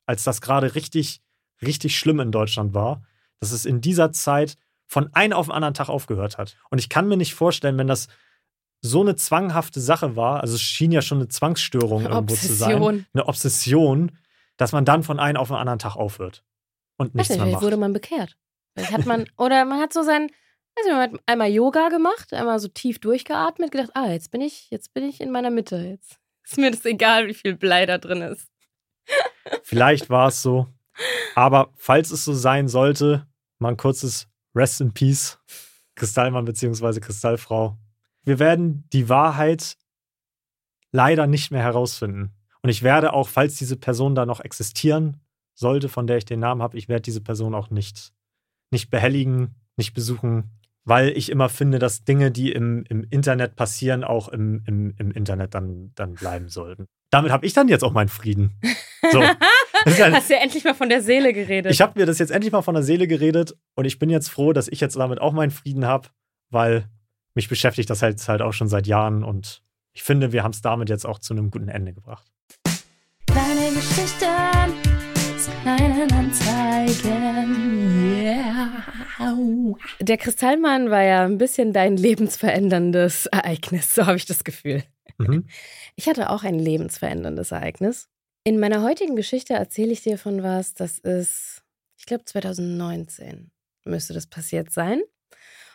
[0.05, 1.21] als das gerade richtig,
[1.61, 3.03] richtig schlimm in Deutschland war,
[3.39, 4.57] dass es in dieser Zeit
[4.87, 6.57] von einem auf den anderen Tag aufgehört hat.
[6.69, 8.07] Und ich kann mir nicht vorstellen, wenn das
[8.81, 12.75] so eine zwanghafte Sache war, also es schien ja schon eine Zwangsstörung irgendwo zu sein,
[12.75, 13.05] Obsession.
[13.13, 14.11] eine Obsession,
[14.57, 16.43] dass man dann von einem auf den anderen Tag aufhört
[16.97, 17.63] und nichts nicht, mehr vielleicht macht.
[17.63, 18.37] wurde man bekehrt.
[18.77, 20.29] Hat man, oder man hat so sein,
[20.77, 24.41] weiß nicht, man hat einmal Yoga gemacht, einmal so tief durchgeatmet, gedacht, ah, jetzt bin
[24.41, 25.77] ich, jetzt bin ich in meiner Mitte.
[25.77, 28.47] Jetzt ist mir das egal, wie viel Blei da drin ist.
[29.63, 30.67] Vielleicht war es so.
[31.35, 33.27] Aber falls es so sein sollte,
[33.59, 35.37] mal ein kurzes Rest in Peace,
[35.95, 36.99] Kristallmann bzw.
[36.99, 37.77] Kristallfrau.
[38.23, 39.77] Wir werden die Wahrheit
[40.91, 42.31] leider nicht mehr herausfinden.
[42.61, 45.21] Und ich werde auch, falls diese Person da noch existieren
[45.53, 48.13] sollte, von der ich den Namen habe, ich werde diese Person auch nicht,
[48.71, 50.51] nicht behelligen, nicht besuchen,
[50.83, 55.11] weil ich immer finde, dass Dinge, die im, im Internet passieren, auch im, im, im
[55.11, 56.87] Internet dann, dann bleiben sollten.
[57.09, 58.59] Damit habe ich dann jetzt auch meinen Frieden.
[59.11, 59.21] So.
[59.85, 61.71] Ein, Hast ja endlich mal von der Seele geredet.
[61.71, 64.29] ich habe mir das jetzt endlich mal von der Seele geredet und ich bin jetzt
[64.29, 66.09] froh, dass ich jetzt damit auch meinen Frieden habe,
[66.49, 66.89] weil
[67.35, 69.61] mich beschäftigt das halt, halt auch schon seit Jahren und
[69.93, 72.25] ich finde, wir haben es damit jetzt auch zu einem guten Ende gebracht.
[73.27, 74.25] Kleine Geschichten
[75.35, 77.55] aus kleinen Anzeigen.
[78.11, 78.85] Yeah.
[79.99, 84.83] Der Kristallmann war ja ein bisschen dein lebensveränderndes Ereignis, so habe ich das Gefühl.
[85.17, 85.47] Mhm.
[85.95, 88.09] Ich hatte auch ein lebensveränderndes Ereignis.
[88.47, 91.63] In meiner heutigen Geschichte erzähle ich dir von was, das ist,
[91.97, 93.49] ich glaube 2019
[93.85, 95.01] müsste das passiert sein.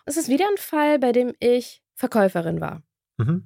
[0.06, 2.84] Es ist wieder ein Fall, bei dem ich Verkäuferin war.
[3.18, 3.44] Mhm.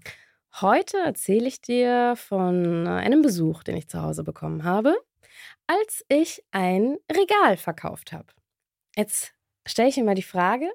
[0.61, 4.95] Heute erzähle ich dir von einem Besuch, den ich zu Hause bekommen habe,
[5.67, 8.27] als ich ein Regal verkauft habe.
[8.95, 9.33] Jetzt
[9.67, 10.71] stelle ich mir mal die Frage,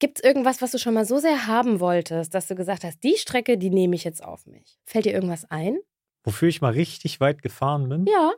[0.00, 3.04] gibt es irgendwas, was du schon mal so sehr haben wolltest, dass du gesagt hast,
[3.04, 4.80] die Strecke, die nehme ich jetzt auf mich?
[4.86, 5.78] Fällt dir irgendwas ein?
[6.24, 8.32] Wofür ich mal richtig weit gefahren bin, Ja,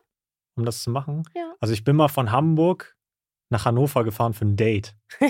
[0.57, 1.23] um das zu machen.
[1.35, 1.53] ja.
[1.61, 2.97] Also ich bin mal von Hamburg
[3.51, 4.95] nach Hannover gefahren für ein Date.
[5.21, 5.27] da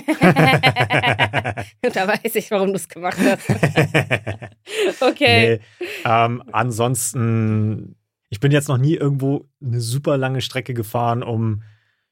[2.07, 3.47] weiß ich, warum du es gemacht hast.
[5.01, 5.59] Okay.
[5.79, 7.95] Nee, ähm, ansonsten,
[8.29, 11.63] ich bin jetzt noch nie irgendwo eine super lange Strecke gefahren, um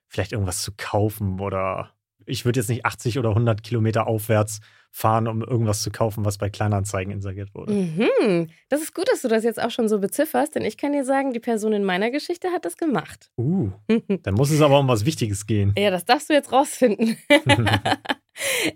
[0.08, 1.93] vielleicht irgendwas zu kaufen oder
[2.26, 4.60] ich würde jetzt nicht 80 oder 100 Kilometer aufwärts
[4.92, 7.74] fahren, um irgendwas zu kaufen, was bei Kleinanzeigen inseriert wurde.
[7.74, 8.50] Mhm.
[8.70, 11.04] Das ist gut, dass du das jetzt auch schon so bezifferst, denn ich kann dir
[11.04, 13.32] sagen, die Person in meiner Geschichte hat das gemacht.
[13.38, 13.72] Uh,
[14.24, 15.74] dann muss es aber um was Wichtiges gehen.
[15.78, 17.18] Ja, das darfst du jetzt rausfinden.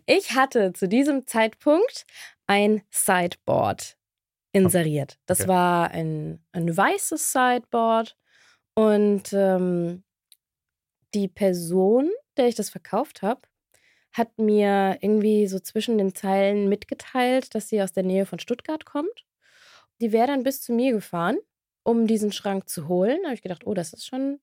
[0.05, 2.05] ich hatte zu diesem Zeitpunkt
[2.47, 3.97] ein Sideboard
[4.53, 5.19] inseriert.
[5.27, 5.49] Das Okay.
[5.49, 8.17] war ein, ein weißes Sideboard
[8.73, 10.03] und ähm,
[11.13, 13.41] die Person, der ich das verkauft habe,
[14.13, 18.85] hat mir irgendwie so zwischen den Zeilen mitgeteilt, dass sie aus der Nähe von Stuttgart
[18.85, 19.25] kommt.
[20.01, 21.37] Die wäre dann bis zu mir gefahren,
[21.83, 23.17] um diesen Schrank zu holen.
[23.21, 24.39] Da habe ich gedacht, oh, das ist schon,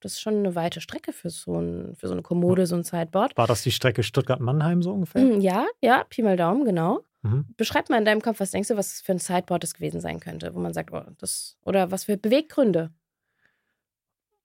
[0.00, 2.84] das ist schon eine weite Strecke für so, ein, für so eine Kommode, so ein
[2.84, 3.36] Sideboard.
[3.36, 5.22] War das die Strecke Stuttgart-Mannheim so ungefähr?
[5.22, 7.04] Mm, Ja, ja, Pi mal Daumen, genau.
[7.22, 7.46] Mhm.
[7.56, 10.20] Beschreib mal in deinem Kopf, was denkst du, was für ein Sideboard das gewesen sein
[10.20, 12.92] könnte, wo man sagt, oh, das, oder was für Beweggründe.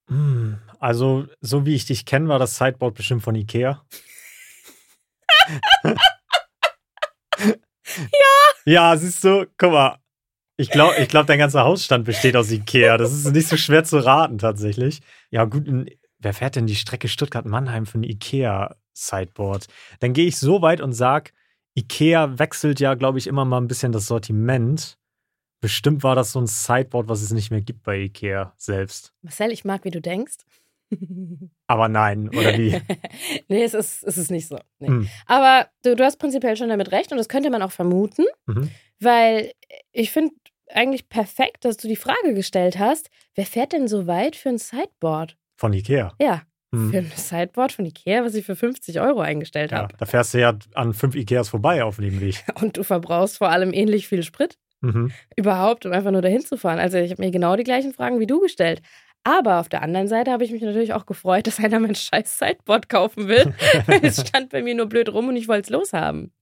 [0.10, 3.86] Hm, Also, so wie ich dich kenne, war das Sideboard bestimmt von Ikea.
[7.46, 7.54] ja.
[8.66, 9.98] Ja, siehst du, guck mal.
[10.56, 12.98] Ich glaube, ich glaub, dein ganzer Hausstand besteht aus Ikea.
[12.98, 15.02] Das ist nicht so schwer zu raten, tatsächlich.
[15.32, 15.66] Ja, gut,
[16.20, 19.68] wer fährt denn die Strecke Stuttgart-Mannheim für ein Ikea-Sideboard?
[20.00, 21.32] Dann gehe ich so weit und sage,
[21.76, 24.98] Ikea wechselt ja, glaube ich, immer mal ein bisschen das Sortiment.
[25.64, 29.14] Bestimmt war das so ein Sideboard, was es nicht mehr gibt bei Ikea selbst.
[29.22, 30.36] Marcel, ich mag, wie du denkst.
[31.68, 32.80] Aber nein, oder wie?
[33.48, 34.60] nee, es ist, es ist nicht so.
[34.80, 34.88] Nee.
[34.90, 35.10] Hm.
[35.26, 38.70] Aber du, du hast prinzipiell schon damit recht und das könnte man auch vermuten, Mhm.
[39.00, 39.54] weil
[39.94, 40.36] ich finde
[40.70, 44.58] eigentlich perfekt, dass du die Frage gestellt hast, wer fährt denn so weit für ein
[44.58, 45.38] Sideboard?
[45.56, 46.14] Von Ikea.
[46.20, 46.42] Ja,
[46.72, 46.92] Mhm.
[46.92, 49.96] für ein Sideboard von Ikea, was ich für 50 Euro eingestellt Ja, habe.
[49.98, 52.44] da fährst du ja an fünf Ikeas vorbei auf dem Weg.
[52.62, 54.58] Und du verbrauchst vor allem ähnlich viel Sprit.
[54.84, 55.12] Mhm.
[55.38, 56.80] überhaupt, um einfach nur dahin zu fahren.
[56.80, 58.82] Also ich habe mir genau die gleichen Fragen wie du gestellt.
[59.24, 62.38] Aber auf der anderen Seite habe ich mich natürlich auch gefreut, dass einer mein scheiß
[62.38, 63.54] Sideboard kaufen will.
[63.86, 66.34] weil es stand bei mir nur blöd rum und ich wollte es loshaben.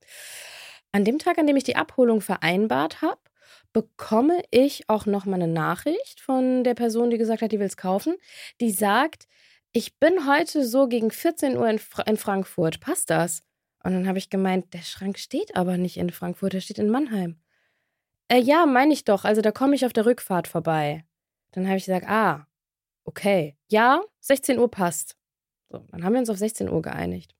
[0.92, 3.20] An dem Tag, an dem ich die Abholung vereinbart habe,
[3.72, 7.78] bekomme ich auch nochmal eine Nachricht von der Person, die gesagt hat, die will es
[7.78, 8.16] kaufen.
[8.60, 9.28] Die sagt,
[9.72, 12.82] ich bin heute so gegen 14 Uhr in, Fra in Frankfurt.
[12.82, 13.44] Passt das?
[13.84, 16.90] Und dann habe ich gemeint, der Schrank steht aber nicht in Frankfurt, der steht in
[16.90, 17.41] Mannheim.
[18.28, 19.26] Äh, ja, meine ich doch.
[19.26, 21.06] Also da komme ich auf der Rückfahrt vorbei.
[21.52, 22.48] Dann habe ich gesagt, ah,
[23.06, 23.58] okay.
[23.70, 25.18] Ja, 16 Uhr passt.
[25.70, 27.36] So, dann haben wir uns auf 16 Uhr geeinigt.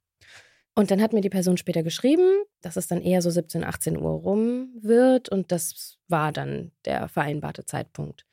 [0.74, 3.98] Und dann hat mir die Person später geschrieben, dass es dann eher so 17, 18
[3.98, 5.30] Uhr rum wird.
[5.30, 8.26] Und das war dann der vereinbarte Zeitpunkt.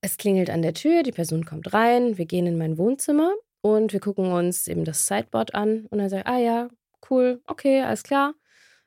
[0.00, 3.92] Es klingelt an der Tür, die Person kommt rein, wir gehen in mein Wohnzimmer und
[3.92, 5.86] wir gucken uns eben das Sideboard an.
[5.86, 6.68] Und dann sagt, ah ja,
[7.10, 8.34] cool, okay, alles klar.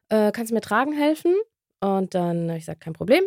[0.09, 1.33] Äh, kannst du mir tragen helfen?
[1.85, 3.23] Und dann habe ich gesagt, kein Problem.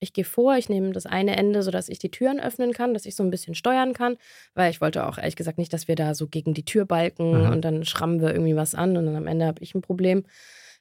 [0.00, 3.06] Ich gehe vor, ich nehme das eine Ende, sodass ich die Türen öffnen kann, dass
[3.06, 4.16] ich so ein bisschen steuern kann,
[4.54, 7.44] weil ich wollte auch ehrlich gesagt nicht, dass wir da so gegen die Tür balken
[7.44, 7.50] Mhm.
[7.52, 10.24] und dann schrammen wir irgendwie was an und dann am Ende habe ich ein Problem.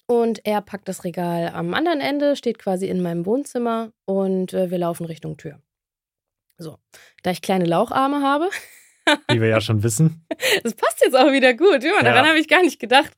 [0.07, 4.71] Und er packt das Regal am anderen Ende, steht quasi in meinem Wohnzimmer und äh,
[4.71, 5.61] wir laufen Richtung Tür.
[6.57, 6.77] So,
[7.21, 8.49] da ich kleine Laucharme habe,
[9.29, 10.25] Wie wir ja schon wissen.
[10.63, 11.83] das passt jetzt auch wieder gut.
[11.83, 12.29] Ja, daran Ja.
[12.29, 13.11] habe ich gar nicht gedacht.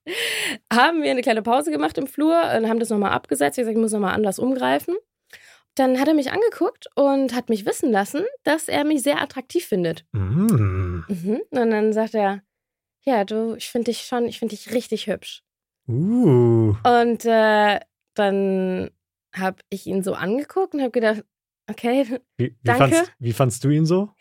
[0.72, 3.58] Haben wir eine kleine Pause gemacht im Flur und haben das nochmal abgesetzt.
[3.58, 4.96] Ich habe gesagt, ich muss nochmal anders umgreifen.
[5.76, 9.66] Dann hat er mich angeguckt und hat mich wissen lassen, dass er mich sehr attraktiv
[9.66, 10.06] findet.
[10.12, 11.02] Mm.
[11.08, 11.42] Mhm.
[11.50, 12.44] Und dann sagt er,
[13.02, 15.44] ja, du, ich finde dich schon, ich finde dich richtig hübsch.
[15.88, 16.76] Uh.
[16.86, 17.80] Und äh,
[18.14, 18.90] dann
[19.36, 21.24] habe ich ihn so angeguckt und habe gedacht,
[21.70, 22.06] okay,
[22.38, 22.96] Wie, wie, Danke.
[22.96, 24.12] fandst, wie fandst du ihn so?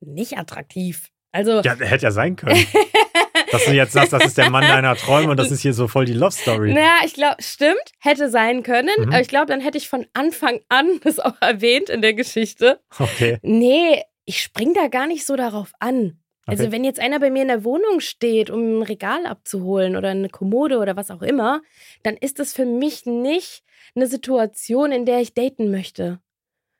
[0.00, 1.10] Nicht attraktiv.
[1.32, 2.64] Also, Ja, hätte ja sein können.
[3.50, 5.86] Dass du jetzt sagst, das ist der Mann deiner Träume und das ist hier so
[5.86, 6.72] voll die Love Story.
[6.72, 8.90] Naja, ich glaube, stimmt, hätte sein können.
[8.98, 9.08] Mhm.
[9.08, 12.80] Aber ich glaube, dann hätte ich von Anfang an das auch erwähnt in der Geschichte.
[12.98, 13.38] Okay.
[13.42, 16.18] Nee, ich spring da gar nicht so darauf an.
[16.46, 16.72] Also, Okay.
[16.72, 20.28] wenn jetzt einer bei mir in der Wohnung steht, um ein Regal abzuholen oder eine
[20.28, 21.62] Kommode oder was auch immer,
[22.02, 23.62] dann ist das für mich nicht
[23.94, 26.18] eine Situation, in der ich daten möchte.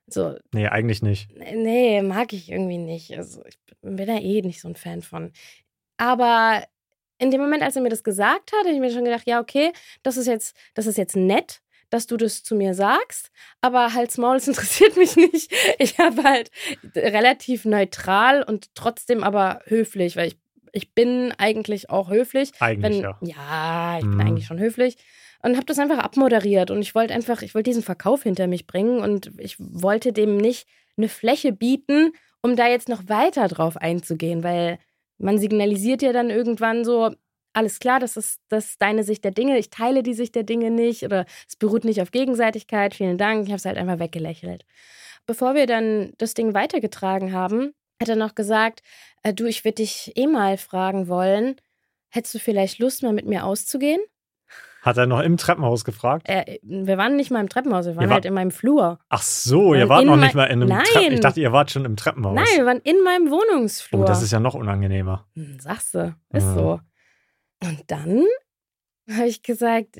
[0.06, 1.30] So, Nee, eigentlich nicht.
[1.36, 3.16] Nee, mag ich irgendwie nicht.
[3.16, 5.32] Also ich bin da eh nicht so ein Fan von.
[5.96, 6.64] Aber
[7.18, 9.40] in dem Moment, als er mir das gesagt hat, habe ich mir schon gedacht, ja,
[9.40, 13.30] okay, das ist jetzt, das ist jetzt nett, dass du das zu mir sagst,
[13.60, 15.52] aber Hals Maul, es interessiert mich nicht.
[15.78, 16.50] Ich habe halt
[16.96, 20.36] relativ neutral und trotzdem aber höflich, weil ich,
[20.72, 22.50] ich bin eigentlich auch höflich.
[22.58, 23.18] Eigentlich, Wenn, ja.
[23.22, 24.18] ja, ich Mhm.
[24.18, 24.96] bin eigentlich schon höflich.
[25.44, 26.70] Und habe das einfach abmoderiert.
[26.70, 30.38] Und ich wollte einfach, ich wollte diesen Verkauf hinter mich bringen und ich wollte dem
[30.38, 30.66] nicht
[30.96, 34.78] eine Fläche bieten, um da jetzt noch weiter drauf einzugehen, weil
[35.18, 37.10] man signalisiert ja dann irgendwann so,
[37.52, 40.44] alles klar, das ist, das ist deine Sicht der Dinge, ich teile die Sicht der
[40.44, 43.98] Dinge nicht oder es beruht nicht auf Gegenseitigkeit, vielen Dank, ich habe es halt einfach
[43.98, 44.64] weggelächelt.
[45.26, 48.82] Bevor wir dann das Ding weitergetragen haben, hat er noch gesagt,
[49.22, 51.56] äh, du, ich würde dich eh mal fragen wollen,
[52.10, 54.00] hättest du vielleicht Lust, mal mit mir auszugehen?
[54.84, 56.28] Hat er noch im Treppenhaus gefragt?
[56.28, 58.98] Äh, wir waren nicht mal im Treppenhaus, wir waren war- halt in meinem Flur.
[59.08, 60.84] Ach so, ihr wart noch nicht mal in einem Nein.
[60.84, 61.12] Treppen.
[61.14, 62.34] Ich dachte, ihr wart schon im Treppenhaus.
[62.34, 64.02] Nein, wir waren in meinem Wohnungsflur.
[64.02, 65.26] Oh, das ist ja noch unangenehmer.
[65.34, 66.54] Hm, Sagst du, ist Ja.
[66.54, 66.80] so.
[67.62, 68.24] Und dann
[69.10, 69.96] habe ich gesagt,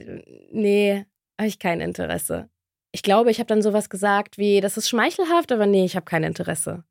[0.53, 1.07] nee,
[1.39, 2.51] habe ich kein Interesse.
[2.93, 6.05] Ich glaube, ich habe dann sowas gesagt wie, das ist schmeichelhaft, aber nee, ich habe
[6.05, 6.85] kein Interesse.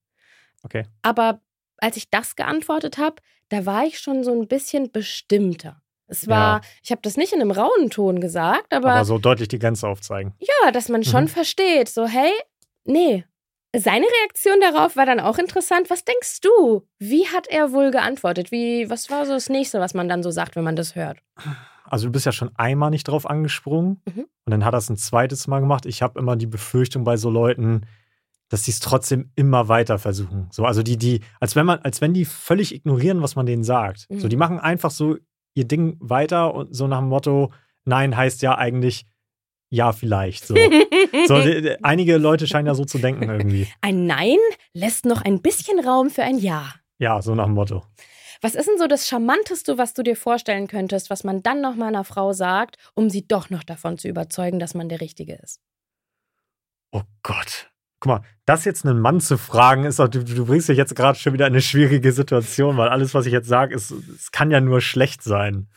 [0.63, 0.83] Okay.
[1.03, 1.41] Aber
[1.77, 3.17] als ich das geantwortet habe,
[3.49, 5.82] da war ich schon so ein bisschen bestimmter.
[6.13, 6.61] Es war, Ja.
[6.83, 9.87] ich habe das nicht in einem rauen Ton gesagt, aber, Aber so deutlich die Grenze
[9.87, 10.33] aufzeigen.
[10.39, 11.27] ja, dass man schon Mhm.
[11.29, 12.31] versteht, so, hey,
[12.85, 13.23] nee.
[13.75, 15.89] Seine Reaktion darauf war dann auch interessant.
[15.89, 16.83] Was denkst du?
[16.99, 18.51] Wie hat er wohl geantwortet?
[18.51, 21.17] Wie, was war so das nächste, was man dann so sagt, wenn man das hört?
[21.85, 24.19] Also du bist ja schon einmal nicht drauf angesprungen Mhm.
[24.45, 25.87] und dann hat er es ein zweites Mal gemacht.
[25.87, 27.81] Ich habe immer die Befürchtung bei so Leuten,
[28.49, 30.49] dass sie es trotzdem immer weiter versuchen.
[30.51, 33.63] So, also die, die, als wenn man, als wenn die völlig ignorieren, was man denen
[33.63, 34.05] sagt.
[34.09, 34.19] Mhm.
[34.19, 35.17] So, die machen einfach so
[35.53, 37.51] ihr Ding weiter und so nach dem Motto,
[37.85, 39.05] nein heißt ja eigentlich
[39.69, 40.45] ja vielleicht.
[40.45, 40.55] So.
[41.27, 43.67] so die, einige Leute scheinen ja so zu denken irgendwie.
[43.81, 44.37] Ein Nein
[44.73, 46.75] lässt noch ein bisschen Raum für ein Ja.
[46.99, 47.83] Ja, so nach dem Motto.
[48.41, 51.75] Was ist denn so das Charmanteste, was du dir vorstellen könntest, was man dann noch
[51.75, 55.35] mal einer Frau sagt, um sie doch noch davon zu überzeugen, dass man der Richtige
[55.35, 55.59] ist?
[56.91, 57.72] Oh Gott.
[58.03, 60.93] Guck mal, das jetzt einen Mann zu fragen, ist doch, du, du bringst dich jetzt
[60.93, 64.33] gerade schon wieder in eine schwierige Situation, weil alles, was ich jetzt sage, ist, es
[64.33, 65.69] kann ja nur schlecht sein.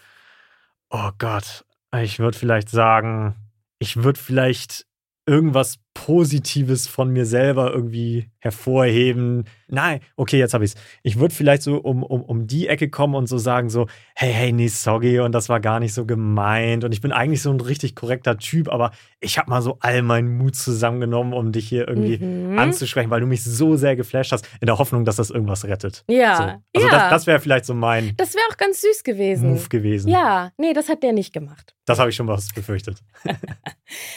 [0.91, 1.65] Oh Gott.
[1.95, 3.37] Ich würde vielleicht sagen,
[3.79, 4.87] ich würde vielleicht
[5.25, 9.45] irgendwas Positives von mir selber irgendwie hervorheben.
[9.69, 10.77] Nein, okay, jetzt habe ich es.
[11.03, 14.33] Ich würde vielleicht so um, um, um die Ecke kommen und so sagen, so, hey,
[14.33, 16.85] hey, nee, sorry, und das war gar nicht so gemeint.
[16.85, 20.03] Und ich bin eigentlich so ein richtig korrekter Typ, aber ich habe mal so all
[20.03, 22.59] meinen Mut zusammengenommen, um dich hier irgendwie Mhm.
[22.59, 26.05] anzusprechen, weil du mich so sehr geflasht hast, in der Hoffnung, dass das irgendwas rettet.
[26.09, 26.43] Ja, So.
[26.83, 26.91] Also ja.
[26.91, 29.49] das, das wäre vielleicht so mein Das wäre auch ganz süß gewesen.
[29.51, 30.09] Move gewesen.
[30.11, 31.75] Ja, nee, das hat der nicht gemacht.
[31.87, 32.99] Das habe ich schon was befürchtet.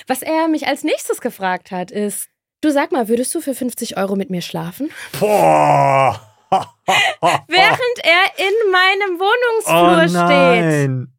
[0.07, 2.29] Was er mich als nächstes gefragt hat, ist:
[2.61, 4.91] Du sag mal, würdest du für 50 Euro mit mir schlafen?
[5.19, 6.19] Boah!
[7.47, 10.29] Während er in meinem oh Wohnungsflur steht.
[10.29, 11.13] nein!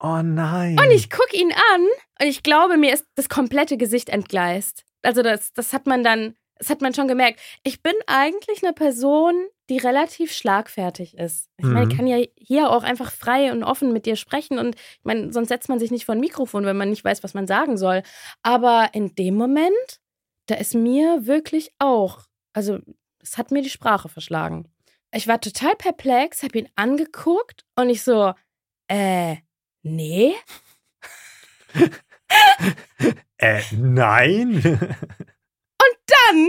[0.00, 0.78] Oh nein!
[0.78, 1.86] Und ich gucke ihn an
[2.20, 4.84] und ich glaube, mir ist das komplette Gesicht entgleist.
[5.02, 7.40] Also das, das hat man dann, das hat man schon gemerkt.
[7.62, 9.34] Ich bin eigentlich eine Person,
[9.70, 11.48] die relativ schlagfertig ist.
[11.56, 11.96] Ich meine, ich Mhm.
[11.96, 15.48] kann ja hier auch einfach frei und offen mit dir sprechen und ich meine, sonst
[15.48, 18.02] setzt man sich nicht vor ein Mikrofon, wenn man nicht weiß, was man sagen soll.
[18.42, 20.00] Aber in dem Moment,
[20.46, 22.20] da ist mir wirklich auch,
[22.52, 22.78] also
[23.20, 24.68] es hat mir die Sprache verschlagen.
[25.12, 28.32] Ich war total perplex, habe ihn angeguckt und ich so,
[28.88, 29.36] äh,
[29.82, 30.34] nee.
[33.38, 34.62] Äh, nein?
[36.06, 36.48] dann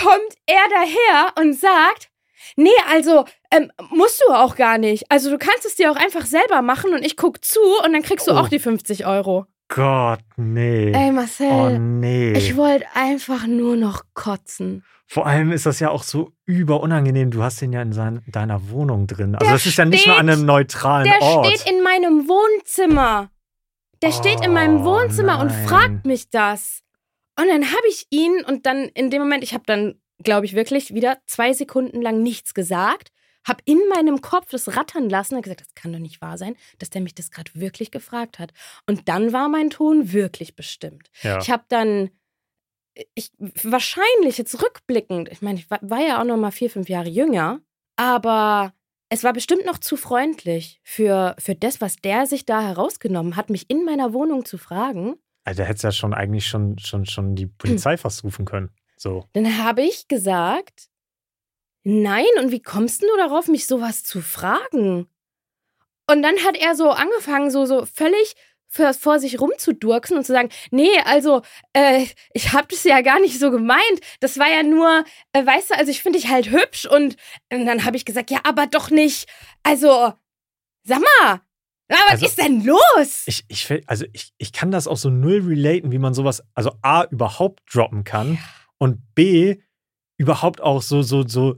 [0.00, 2.10] kommt er daher und sagt,
[2.56, 5.10] nee, also ähm, musst du auch gar nicht.
[5.10, 8.02] Also du kannst es dir auch einfach selber machen und ich guck zu und dann
[8.02, 8.36] kriegst du Oh.
[8.36, 9.46] auch die 50 Euro.
[9.68, 10.92] Gott, nee.
[10.92, 12.32] Ey Marcel, oh nee.
[12.32, 14.84] ich wollte einfach nur noch kotzen.
[15.06, 17.30] Vor allem ist das ja auch so überunangenehm.
[17.30, 19.34] Du hast den ja in sein, deiner Wohnung drin.
[19.36, 21.46] Also Der das ist ja nicht mal an einem neutralen Der Ort.
[21.46, 23.30] steht in meinem Wohnzimmer.
[24.02, 25.66] Der steht in meinem Oh, Wohnzimmer und nein.
[25.66, 26.80] fragt mich das.
[27.38, 30.54] Und dann habe ich ihn und dann in dem Moment, ich habe dann, glaube ich,
[30.54, 33.10] wirklich wieder zwei Sekunden lang nichts gesagt,
[33.46, 36.56] habe in meinem Kopf das rattern lassen und gesagt, das kann doch nicht wahr sein,
[36.78, 38.52] dass der mich das gerade wirklich gefragt hat.
[38.86, 41.10] Und dann war mein Ton wirklich bestimmt.
[41.22, 41.38] ja.
[41.40, 42.10] Ich habe dann,
[43.14, 46.88] ich wahrscheinlich jetzt rückblickend, ich meine, ich war, war ja auch noch mal vier, fünf
[46.88, 47.60] Jahre jünger,
[47.96, 48.72] aber
[49.10, 53.50] es war bestimmt noch zu freundlich für, für das, was der sich da herausgenommen hat,
[53.50, 55.16] mich in meiner Wohnung zu fragen.
[55.44, 58.70] Also, da hättest du ja schon eigentlich schon, schon, schon die Polizei fast rufen können.
[58.96, 59.28] So.
[59.34, 60.88] Dann habe ich gesagt,
[61.82, 65.08] nein, und wie kommst denn du darauf, mich sowas zu fragen?
[66.10, 68.34] Und dann hat er so angefangen, so, so völlig
[68.98, 71.42] vor sich rumzudurksen und zu sagen, nee, also,
[71.74, 74.00] äh, ich habe das ja gar nicht so gemeint.
[74.20, 76.86] Das war ja nur, äh, weißt du, also ich finde dich halt hübsch.
[76.86, 77.16] Und,
[77.52, 79.28] und dann habe ich gesagt, ja, aber doch nicht.
[79.62, 80.12] Also,
[80.82, 81.40] sag mal,
[81.88, 83.22] na, was Also- ist denn los?
[83.26, 86.72] Ich, ich, also ich, ich kann das auch so null relaten, wie man sowas, also
[86.82, 88.38] A, überhaupt droppen kann
[88.78, 89.56] und B,
[90.16, 91.56] überhaupt auch so, so, so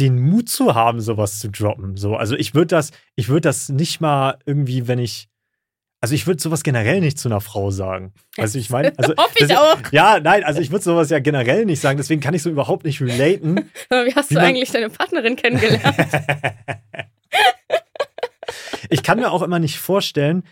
[0.00, 1.96] den Mut zu haben, sowas zu droppen.
[1.96, 5.28] So, also ich würde das, ich würde das nicht mal irgendwie, wenn ich,
[6.00, 8.12] also ich würde sowas generell nicht zu einer Frau sagen.
[8.36, 8.92] Weißt du, ich meine?
[8.98, 9.78] Also, Hoffe ich auch.
[9.92, 12.84] Ja, nein, also ich würde sowas ja generell nicht sagen, deswegen kann ich so überhaupt
[12.84, 13.70] nicht relaten.
[13.90, 15.94] Wie hast wie du eigentlich deine Partnerin kennengelernt?
[18.90, 20.44] ich kann mir auch immer nicht vorstellen,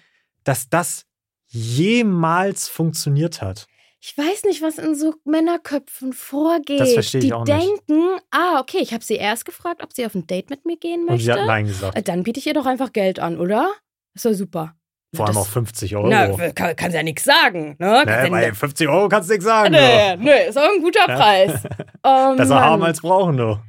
[0.45, 1.07] dass das
[1.49, 3.67] jemals funktioniert hat.
[4.01, 6.81] Ich weiß nicht, was in so Männerköpfen vorgeht.
[6.81, 7.57] Das verstehe ich die auch nicht.
[7.57, 10.77] denken, ah, okay, ich habe sie erst gefragt, ob sie auf ein Date mit mir
[10.77, 11.25] gehen Und möchte.
[11.25, 11.97] sie hat Nein gesagt.
[11.97, 13.71] Äh, Dann biete ich ihr doch einfach Geld an, oder?
[14.15, 14.75] Ist doch super.
[15.15, 16.09] Vor allem das- auch 50 Euro.
[16.09, 17.77] Na, kann, kann sie ja nichts sagen.
[17.79, 18.03] Ne?
[18.05, 19.71] Nee, bei 50 Euro kannst du nichts sagen.
[19.73, 20.23] nee, du.
[20.23, 21.53] nee, ist auch ein guter Preis.
[22.05, 22.65] Oh, Besser Mann.
[22.65, 23.61] haben als brauchen, du.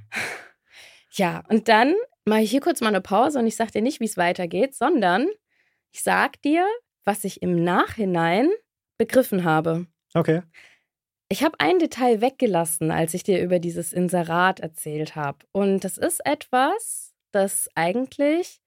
[1.12, 1.94] Ja, und dann
[2.26, 4.76] mache ich hier kurz mal eine Pause und ich sage dir nicht, wie es weitergeht,
[4.76, 5.28] sondern
[5.92, 6.66] ich sag dir,
[7.06, 8.50] was ich im Nachhinein
[8.98, 9.88] begriffen habe.
[10.14, 10.42] Okay.
[11.30, 15.40] Ich habe ein Detail weggelassen, als ich dir über dieses Inserat erzählt habe.
[15.52, 18.62] Und das ist etwas, das eigentlich,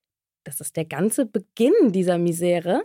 [0.44, 2.84] das ist der ganze Beginn dieser Misere.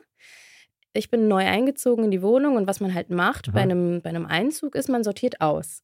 [0.93, 4.09] Ich bin neu eingezogen in die Wohnung und was man halt macht bei, einem, bei
[4.09, 5.83] einem Einzug ist, man sortiert aus.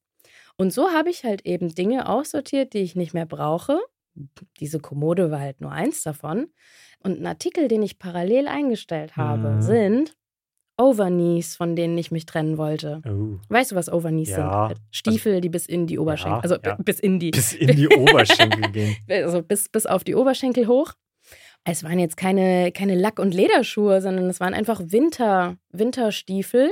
[0.57, 3.79] Und so habe ich halt eben Dinge aussortiert, die ich nicht mehr brauche.
[4.59, 6.47] Diese Kommode war halt nur eins davon.
[6.99, 9.61] Und ein Artikel, den ich parallel eingestellt habe, Mhm.
[9.61, 10.17] sind
[10.79, 13.01] Overknees, von denen ich mich trennen wollte.
[13.07, 13.39] Oh.
[13.49, 14.67] Weißt du, was Overknees Ja.
[14.69, 14.79] sind?
[14.91, 16.75] Stiefel, die bis in die Oberschenkel, Ja, also ja.
[16.75, 18.95] bis in die, Bis in die Oberschenkel gehen.
[19.09, 20.93] also bis, bis auf die Oberschenkel hoch.
[21.63, 26.71] Es waren jetzt keine, keine Lack- und Lederschuhe, sondern es waren einfach Winter, Winterstiefel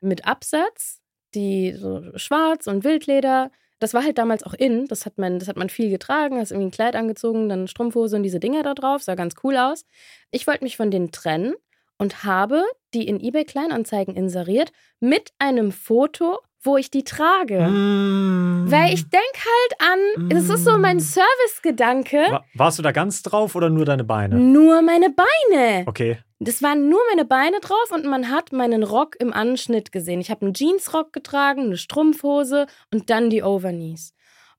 [0.00, 1.00] mit Absatz,
[1.34, 3.50] die so schwarz und Wildleder.
[3.82, 4.86] Das war halt damals auch in.
[4.86, 8.16] Das hat man, das hat man viel getragen, hast irgendwie ein Kleid angezogen, dann Strumpfhose
[8.16, 9.02] und diese Dinger da drauf.
[9.02, 9.84] Sah ganz cool aus.
[10.30, 11.54] Ich wollte mich von denen trennen
[11.98, 12.62] und habe
[12.94, 14.70] die in eBay Kleinanzeigen inseriert
[15.00, 17.60] mit einem Foto, wo ich die trage.
[17.68, 18.70] Mm.
[18.70, 21.00] Weil ich denke halt an, das ist so mein Mm.
[21.00, 24.36] Servicegedanke, Wa- Warst du da ganz drauf oder nur deine Beine?
[24.36, 25.84] nur meine Beine.
[25.86, 26.18] Okay.
[26.44, 30.20] Das waren nur meine Beine drauf und man hat meinen Rock im Anschnitt gesehen.
[30.20, 34.12] Ich habe einen Jeansrock getragen, eine Strumpfhose und dann die Overknees.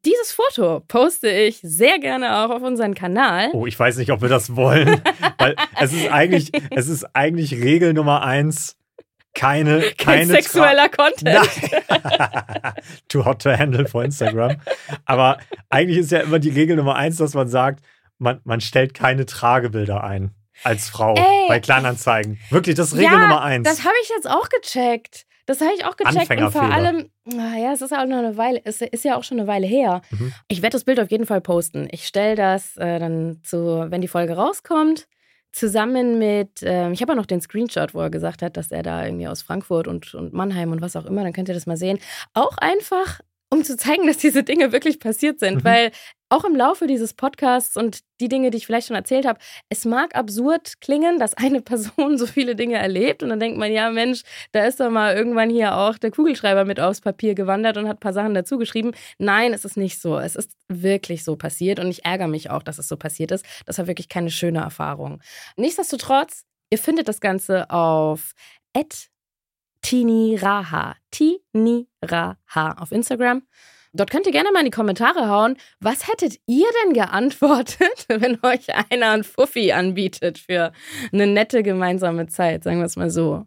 [0.06, 3.50] Dieses Foto poste ich sehr gerne auch auf unseren Kanal.
[3.52, 5.02] Oh, ich weiß nicht, ob wir das wollen.
[5.38, 8.78] weil es ist eigentlich, es ist eigentlich Regel Nummer eins.
[9.34, 11.24] Keine, Kein keine sexueller Content.
[11.24, 12.74] Nein.
[13.10, 14.58] Too hot to handle for Instagram.
[15.06, 17.84] Aber eigentlich ist ja immer die Regel Nummer eins, dass man sagt,
[18.20, 21.48] man, man stellt keine Tragebilder ein als Frau Ey.
[21.48, 22.40] bei Kleinanzeigen.
[22.50, 23.68] Wirklich, das ist Regel ja, Nummer eins.
[23.68, 25.26] Das habe ich jetzt auch gecheckt.
[25.46, 26.42] Das habe ich auch gecheckt.
[26.42, 29.40] Und vor allem, naja, es ist auch noch eine Weile, es ist ja auch schon
[29.40, 30.02] eine Weile her.
[30.12, 30.34] Mhm.
[30.48, 31.88] Ich werde das Bild auf jeden Fall posten.
[31.92, 35.08] Ich stelle das äh, dann zu, wenn die Folge rauskommt,
[35.52, 38.84] zusammen mit, ähm, ich habe ja noch den Screenshot, wo er gesagt hat, dass er
[38.84, 41.68] da irgendwie aus Frankfurt und, und Mannheim und was auch immer, dann könnt ihr das
[41.68, 42.00] mal sehen.
[42.34, 43.20] Auch einfach,
[43.54, 45.64] um zu zeigen, dass diese Dinge wirklich passiert sind, Mhm.
[45.64, 45.92] weil
[46.30, 49.40] auch im Laufe dieses Podcasts und die Dinge, die ich vielleicht schon erzählt habe,
[49.70, 53.72] es mag absurd klingen, dass eine Person so viele Dinge erlebt und dann denkt man,
[53.72, 57.78] ja Mensch, da ist doch mal irgendwann hier auch der Kugelschreiber mit aufs Papier gewandert
[57.78, 58.94] und hat ein paar Sachen dazu geschrieben.
[59.20, 60.18] Nein, es ist nicht so.
[60.18, 63.46] Es ist wirklich so passiert und ich ärgere mich auch, dass es so passiert ist.
[63.68, 65.22] Das war wirklich keine schöne Erfahrung.
[65.56, 68.32] Nichtsdestotrotz, ihr findet das Ganze auf
[69.84, 73.44] tiniraha, tiniraha auf Instagram.
[73.96, 78.40] Dort könnt ihr gerne mal in die Kommentare hauen, was hättet ihr denn geantwortet, wenn
[78.42, 80.72] euch einer ein Fuffi anbietet für
[81.12, 83.46] eine nette gemeinsame Zeit, sagen wir es mal so.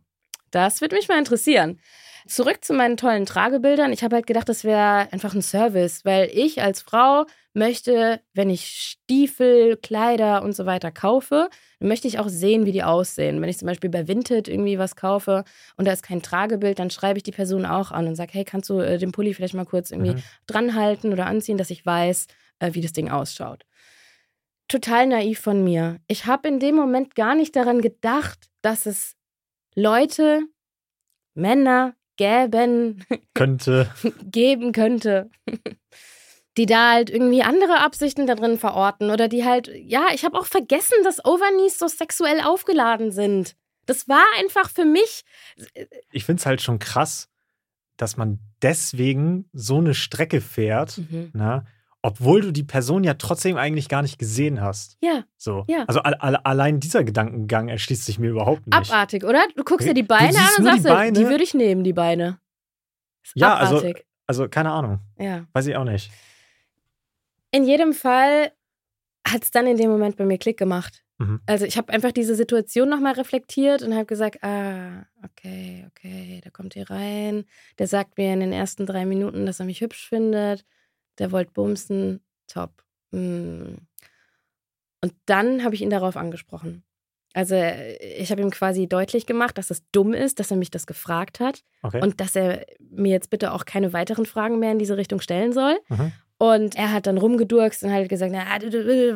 [0.53, 1.81] Das würde mich mal interessieren.
[2.27, 3.93] Zurück zu meinen tollen Tragebildern.
[3.93, 7.25] Ich habe halt gedacht, das wäre einfach ein Service, weil ich als Frau
[7.55, 11.49] möchte, wenn ich Stiefel, Kleider und so weiter kaufe,
[11.79, 13.41] dann möchte ich auch sehen, wie die aussehen.
[13.41, 15.45] Wenn ich zum Beispiel bei Vinted irgendwie was kaufe
[15.77, 18.45] und da ist kein Tragebild, dann schreibe ich die Person auch an und sage, hey,
[18.45, 20.23] kannst du äh, den Pulli vielleicht mal kurz irgendwie Mhm.
[20.47, 22.27] dranhalten oder anziehen, dass ich weiß,
[22.59, 23.65] äh, wie das Ding ausschaut.
[24.69, 26.01] Total naiv von mir.
[26.09, 29.15] Ich habe in dem Moment gar nicht daran gedacht, dass es
[29.77, 30.41] Leute,
[31.35, 33.05] Männer gäben,
[33.35, 33.91] Könnte.
[34.31, 35.31] geben könnte,
[36.57, 40.39] die da halt irgendwie andere Absichten da drin verorten oder die halt, ja, ich habe
[40.39, 43.55] auch vergessen, dass Overknees so sexuell aufgeladen sind.
[43.87, 45.25] Das war einfach für mich,
[46.11, 47.29] Ich finde es halt schon krass,
[47.97, 51.31] dass man deswegen so eine Strecke fährt, Mhm.
[51.35, 51.65] na,
[52.07, 54.97] obwohl du die Person ja trotzdem eigentlich gar nicht gesehen hast.
[55.03, 55.65] ja, So.
[55.69, 55.85] Ja.
[55.89, 58.75] Also al- al- allein dieser Gedankengang erschließt sich mir überhaupt nicht.
[58.77, 59.45] abartig, oder?
[59.57, 61.13] Du guckst dir die Beine an und die sagst, Beine.
[61.19, 62.39] die würde ich nehmen, die Beine.
[63.35, 64.07] Ja, also- abartig.
[64.29, 65.01] Also keine Ahnung.
[65.19, 65.47] ja.
[65.53, 66.11] Weiß ich auch nicht.
[67.53, 68.53] In jedem Fall
[69.27, 71.05] hat es dann in dem Moment bei mir Klick gemacht.
[71.19, 71.41] Mhm.
[71.47, 76.51] Also ich habe einfach diese Situation nochmal reflektiert und habe gesagt, ah, okay, okay, der
[76.53, 77.45] kommt hier rein.
[77.79, 80.65] Der sagt mir in den ersten drei Minuten, dass er mich hübsch findet.
[81.19, 82.21] Der wollte bumsen.
[82.47, 82.83] Top.
[83.11, 83.75] Mm.
[85.03, 86.83] Und dann habe ich ihn darauf angesprochen.
[87.35, 90.87] Also ich habe ihm quasi deutlich gemacht, dass es dumm ist, dass er mich das
[90.87, 92.01] gefragt hat Okay.
[92.03, 95.53] und dass er mir jetzt bitte auch keine weiteren Fragen mehr in diese Richtung stellen
[95.53, 95.77] soll.
[95.89, 96.13] Mhm.
[96.39, 98.45] Und er hat dann rumgedurkst und halt gesagt, na,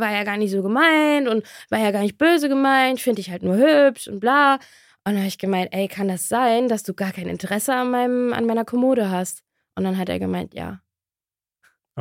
[0.00, 3.30] war ja gar nicht so gemeint und war ja gar nicht böse gemeint, finde ich
[3.30, 4.54] halt nur hübsch und bla.
[4.54, 4.60] Und
[5.04, 7.90] Und dann habe ich gemeint, ey, kann das sein, dass du gar kein Interesse an,
[7.90, 9.42] meinem, an meiner Kommode hast?
[9.74, 10.82] Und dann hat er gemeint, ja.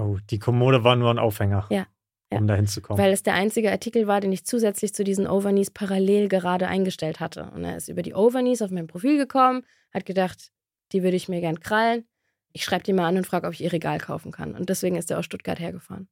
[0.01, 1.65] Oh, die Kommode war nur ein Aufhänger.
[1.69, 1.85] Ja,
[2.31, 2.37] ja.
[2.39, 3.01] Um da hinzukommen.
[3.03, 7.19] Weil es der einzige Artikel war, den ich zusätzlich zu diesen Overknees parallel gerade eingestellt
[7.19, 7.51] hatte.
[7.55, 10.51] Und er ist über die Overknees auf mein Profil gekommen, hat gedacht,
[10.91, 12.05] die würde ich mir gern krallen.
[12.53, 14.55] Ich schreibe die mal an und frage, ob ich ihr Regal kaufen kann.
[14.55, 16.07] Und deswegen ist er aus Stuttgart hergefahren.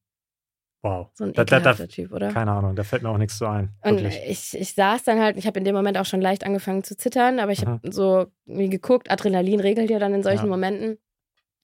[0.84, 1.10] wow.
[1.16, 2.32] So ein Da- da- da- Typ, oder?
[2.32, 3.74] Keine Ahnung, da fällt mir auch nichts so ein.
[3.84, 4.20] Und Wirklich.
[4.28, 6.96] ich, ich saß dann halt, ich habe in dem Moment auch schon leicht angefangen zu
[6.96, 10.50] zittern, aber ich habe so mir geguckt, Adrenalin regelt ja dann in solchen Ja.
[10.50, 10.98] Momenten.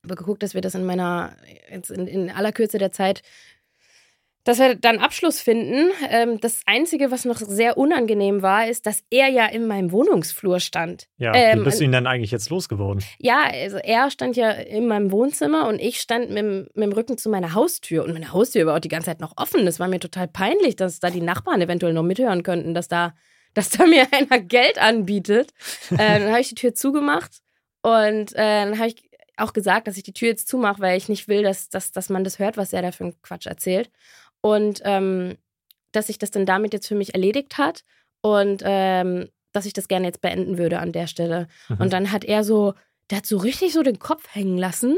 [0.08, 1.36] Geguckt, dass wir das in meiner,
[1.72, 3.22] jetzt in, in aller Kürze der Zeit,
[4.46, 5.90] dass wir dann Abschluss finden.
[6.10, 10.60] Ähm, das Einzige, was noch sehr unangenehm war, ist, dass er ja in meinem Wohnungsflur
[10.60, 11.08] stand.
[11.18, 13.02] Ja, ähm, wie bist du ihn denn eigentlich jetzt losgeworden?
[13.20, 16.92] Ja, also er stand ja in meinem Wohnzimmer und ich stand mit, dem- mit dem
[16.92, 18.04] Rücken zu meiner Haustür.
[18.04, 19.66] Und meine Haustür war auch die ganze Zeit noch offen.
[19.66, 23.16] Das war mir total peinlich, dass da die Nachbarn eventuell noch mithören könnten, dass da,
[23.54, 25.52] dass da mir einer Geld anbietet.
[25.92, 27.32] äh, dann habe ich die Tür zugemacht
[27.82, 31.10] und äh, dann habe ich auch gesagt, dass ich die Tür jetzt zumache, weil ich
[31.10, 33.90] nicht will, dass, dass, dass man das hört, was er da für einen Quatsch erzählt.
[34.42, 35.38] Und ähm,
[35.92, 37.84] dass sich das dann damit jetzt für mich erledigt hat
[38.22, 41.48] und ähm, dass ich das gerne jetzt beenden würde an der Stelle.
[41.70, 41.78] Mhm.
[41.78, 42.74] Und dann hat er so,
[43.10, 44.98] der hat so richtig so den Kopf hängen lassen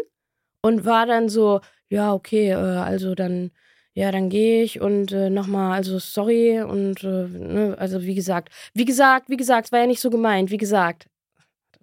[0.62, 3.52] und war dann so, ja, okay, äh, also dann,
[3.94, 8.50] ja, dann gehe ich und äh, nochmal, also sorry und äh, ne, also wie gesagt,
[8.74, 11.08] wie gesagt, wie gesagt, es war ja nicht so gemeint, wie gesagt.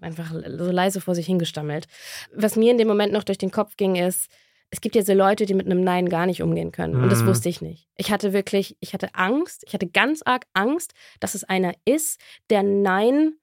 [0.03, 1.87] Einfach so leise vor sich hingestammelt.
[2.35, 4.31] Was mir in dem Moment noch durch den Kopf ging, ist,
[4.71, 6.97] es gibt ja so Leute, die mit einem Nein gar nicht umgehen können.
[6.97, 7.27] Und das Mhm.
[7.27, 7.89] wusste ich nicht.
[7.97, 12.19] Ich hatte wirklich, ich hatte Angst, ich hatte ganz arg Angst, dass es einer ist,
[12.51, 13.35] der Nein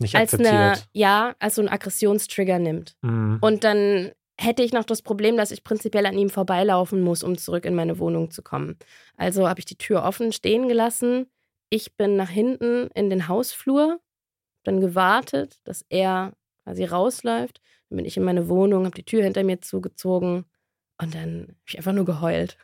[0.00, 2.96] Nicht als eine, ja, als so einen Aggressionstrigger nimmt.
[3.02, 3.38] Mhm.
[3.40, 7.38] Und dann hätte ich noch das Problem, dass ich prinzipiell an ihm vorbeilaufen muss, um
[7.38, 8.76] zurück in meine Wohnung zu kommen.
[9.16, 11.30] Also habe ich die Tür offen stehen gelassen.
[11.70, 14.00] Ich bin nach hinten in den Hausflur,
[14.64, 16.32] dann gewartet, dass er
[16.64, 17.60] quasi rausläuft.
[17.90, 20.44] Dann bin ich in meine Wohnung, habe die Tür hinter mir zugezogen
[21.00, 22.56] und dann habe ich einfach nur geheult.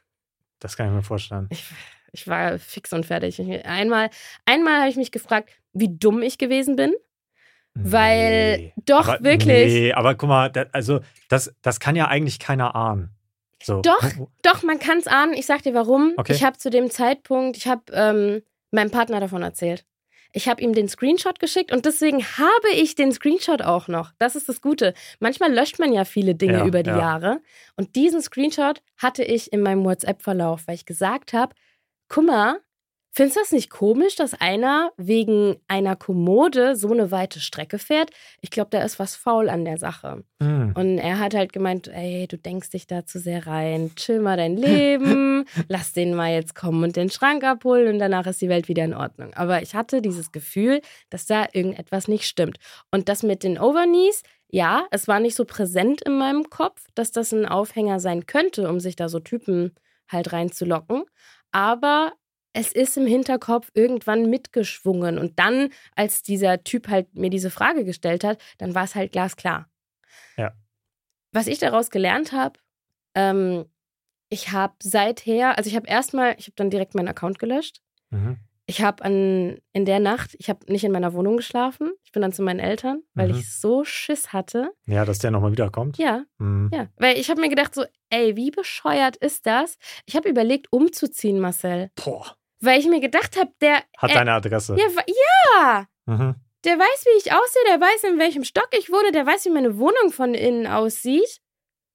[0.59, 1.46] Das kann ich mir vorstellen.
[1.51, 1.64] Ich,
[2.12, 3.40] ich war fix und fertig.
[3.66, 4.11] Einmal
[4.46, 6.92] einmal habe ich mich gefragt, wie dumm ich gewesen bin.
[7.74, 8.74] Weil- Nee.
[8.84, 9.72] doch, aber, wirklich.
[9.72, 13.11] Nee, aber guck mal, da, also das, das kann ja eigentlich keiner ahnen.
[13.62, 13.80] So.
[13.82, 14.03] Doch,
[14.42, 15.34] doch, man kann es ahnen.
[15.34, 16.14] Ich sag dir warum.
[16.16, 16.32] Okay.
[16.32, 19.84] Ich habe zu dem Zeitpunkt, ich habe ähm, meinem Partner davon erzählt.
[20.32, 24.12] Ich habe ihm den Screenshot geschickt und deswegen habe ich den Screenshot auch noch.
[24.18, 24.94] Das ist das Gute.
[25.18, 26.98] Manchmal löscht man ja viele Dinge Ja, über die ja.
[26.98, 27.40] Jahre.
[27.76, 31.54] Und diesen Screenshot hatte ich in meinem WhatsApp-Verlauf, weil ich gesagt habe,
[32.08, 32.60] guck mal,
[33.12, 38.11] findest du das nicht komisch, dass einer wegen einer Kommode so eine weite Strecke fährt?
[38.40, 40.24] Ich glaube, da ist was faul an der Sache.
[40.38, 40.72] Mhm.
[40.74, 44.36] Und er hat halt gemeint, ey, du denkst dich da zu sehr rein, chill mal
[44.36, 48.48] dein Leben, lass den mal jetzt kommen und den Schrank abholen und danach ist die
[48.48, 49.34] Welt wieder in Ordnung.
[49.34, 50.80] Aber ich hatte dieses Gefühl,
[51.11, 52.58] dass da irgendetwas nicht stimmt.
[52.90, 57.12] Und das mit den Overknees, ja, es war nicht so präsent in meinem Kopf, dass
[57.12, 59.74] das ein Aufhänger sein könnte, um sich da so Typen
[60.08, 61.04] halt reinzulocken.
[61.52, 62.12] Aber
[62.53, 65.18] es ist im Hinterkopf irgendwann mitgeschwungen.
[65.18, 69.12] Und dann, als dieser Typ halt mir diese Frage gestellt hat, dann war es halt
[69.12, 69.68] glasklar.
[70.36, 70.53] Ja.
[71.32, 72.59] Was ich daraus gelernt habe,
[73.14, 73.66] ähm,
[74.30, 77.80] ich habe seither, also ich habe erstmal, ich habe dann direkt meinen Account gelöscht.
[78.11, 78.38] Mhm.
[78.66, 81.90] Ich habe an in der Nacht, ich habe nicht in meiner Wohnung geschlafen.
[82.05, 83.38] Ich bin dann zu meinen Eltern, weil Mhm.
[83.38, 84.70] ich so Schiss hatte.
[84.86, 85.98] Ja, dass der nochmal wiederkommt.
[85.98, 86.70] Ja, Mhm.
[86.72, 89.76] ja, weil ich habe mir gedacht so, ey, wie bescheuert ist das?
[90.07, 92.36] Ich habe überlegt umzuziehen, Marcel, Boah.
[92.61, 94.76] Weil ich mir gedacht habe, der Hat äh, deine Adresse.
[94.78, 96.34] ja, wa- ja, Mhm.
[96.64, 99.50] der weiß, wie ich aussehe, der weiß, in welchem Stock ich wohne, der weiß, wie
[99.50, 101.40] meine Wohnung von innen aussieht.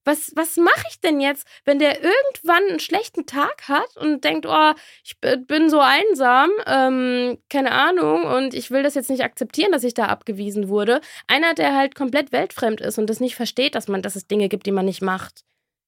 [0.07, 4.45] Was, was mache ich denn jetzt, wenn der irgendwann einen schlechten Tag hat und denkt,
[4.47, 9.71] oh, ich bin so einsam, ähm, keine Ahnung, und ich will das jetzt nicht akzeptieren,
[9.71, 11.01] dass ich da abgewiesen wurde.
[11.25, 14.47] Einer, der halt komplett weltfremd ist und das nicht versteht, dass man, dass es Dinge
[14.47, 15.43] gibt, die man nicht macht.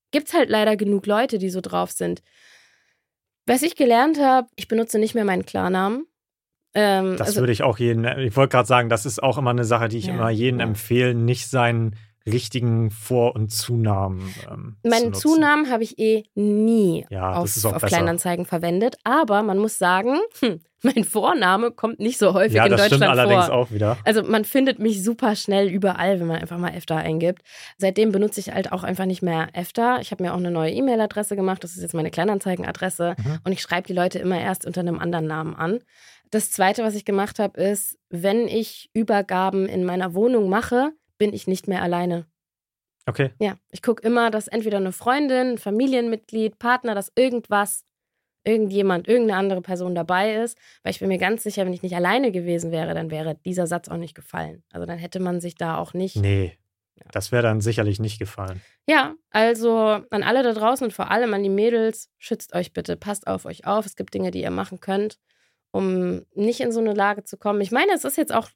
[0.09, 2.23] Gibt's halt leider genug Leute, die so drauf sind.
[3.47, 6.05] Was ich gelernt habe, ich benutze nicht mehr meinen Klarnamen.
[6.75, 9.49] Ähm, Das also- würde ich auch jeden, ich wollte gerade sagen, das ist auch immer
[9.51, 10.65] eine Sache, die ich Ja, immer jedem ja.
[10.67, 11.95] empfehle, nicht seinen
[12.25, 14.19] richtigen Vor- und Zunamen
[14.51, 15.21] ähm, zu Meinen nutzen.
[15.21, 17.81] Zunamen habe ich eh nie Ja, auf, auf.
[17.83, 18.97] Kleinanzeigen verwendet.
[19.05, 23.03] Aber man muss sagen, hm, mein Vorname kommt nicht so häufig Ja, in das Deutschland
[23.03, 23.55] stimmt allerdings vor.
[23.55, 23.97] auch wieder.
[24.05, 27.41] Also man findet mich super schnell überall, wenn man einfach mal EFTA eingibt.
[27.77, 29.99] Seitdem benutze ich halt auch einfach nicht mehr EFTA.
[30.01, 31.63] Ich habe mir auch eine neue E-Mail-Adresse gemacht.
[31.63, 33.15] Das ist jetzt meine Kleinanzeigen-Adresse.
[33.17, 33.39] Mhm.
[33.43, 35.79] Und ich schreibe die Leute immer erst unter einem anderen Namen an.
[36.29, 41.33] Das Zweite, was ich gemacht habe, ist, wenn ich Übergaben in meiner Wohnung mache, bin
[41.33, 42.25] ich nicht mehr alleine.
[43.07, 43.31] Okay.
[43.39, 47.85] Ja, ich gucke immer, dass entweder eine Freundin, ein Familienmitglied, Partner, dass irgendwas,
[48.47, 51.95] irgendjemand, irgendeine andere Person dabei ist, weil ich bin mir ganz sicher, wenn ich nicht
[51.95, 54.63] alleine gewesen wäre, dann wäre dieser Satz auch nicht gefallen.
[54.71, 56.15] Also dann hätte man sich da auch nicht.
[56.15, 56.57] Nee,
[57.11, 58.61] das wäre dann sicherlich nicht gefallen.
[58.87, 62.95] Ja, also an alle da draußen und vor allem an die Mädels, schützt euch bitte,
[62.95, 63.85] passt auf euch auf.
[63.85, 65.19] Es gibt Dinge, die ihr machen könnt,
[65.71, 67.61] um nicht in so eine Lage zu kommen.
[67.61, 68.49] Ich meine, es ist jetzt auch,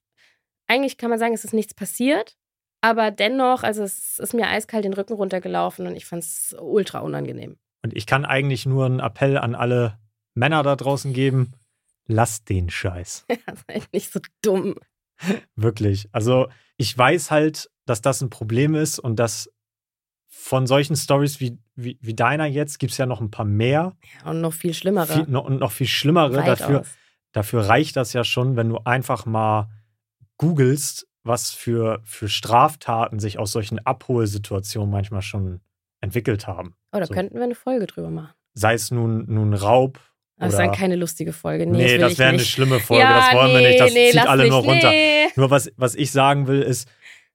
[0.68, 2.38] eigentlich kann man sagen, es ist nichts passiert,
[2.80, 7.00] aber dennoch, also es ist mir eiskalt den Rücken runtergelaufen und ich fand es ultra
[7.00, 7.58] unangenehm.
[7.84, 9.98] Und ich kann eigentlich nur einen Appell an alle
[10.34, 11.54] Männer da draußen geben:
[12.06, 13.26] lasst den Scheiß.
[13.68, 14.76] Seid nicht so dumm.
[15.56, 16.10] Wirklich.
[16.12, 19.50] Also, ich weiß halt, dass das ein Problem ist und dass
[20.28, 23.96] von solchen Stories wie, wie, wie deiner jetzt gibt es ja noch ein paar mehr.
[24.24, 25.14] Ja, und noch viel schlimmere.
[25.14, 26.38] Viel, noch, und noch viel schlimmere.
[26.38, 26.60] Weitaus.
[26.60, 26.86] Dafür,
[27.34, 29.70] dafür reicht das ja schon, wenn du einfach mal
[30.38, 35.62] googelst, was für, für Straftaten sich aus solchen Abholsituationen manchmal schon
[36.00, 36.76] entwickelt haben.
[36.92, 37.14] Oh, da So.
[37.14, 38.34] könnten wir eine Folge drüber machen.
[38.54, 40.00] Sei es nun, nun Raub.
[40.38, 41.68] Aber es ist dann keine lustige Folge.
[41.68, 43.04] Nee, nee, das ich wäre eine schlimme Folge.
[43.04, 43.80] Ja, das wollen wir nee, nicht.
[43.80, 44.52] Das nee, zieht alle nicht.
[44.52, 44.92] nur runter.
[45.36, 46.90] Nur was, was ich sagen will, ist,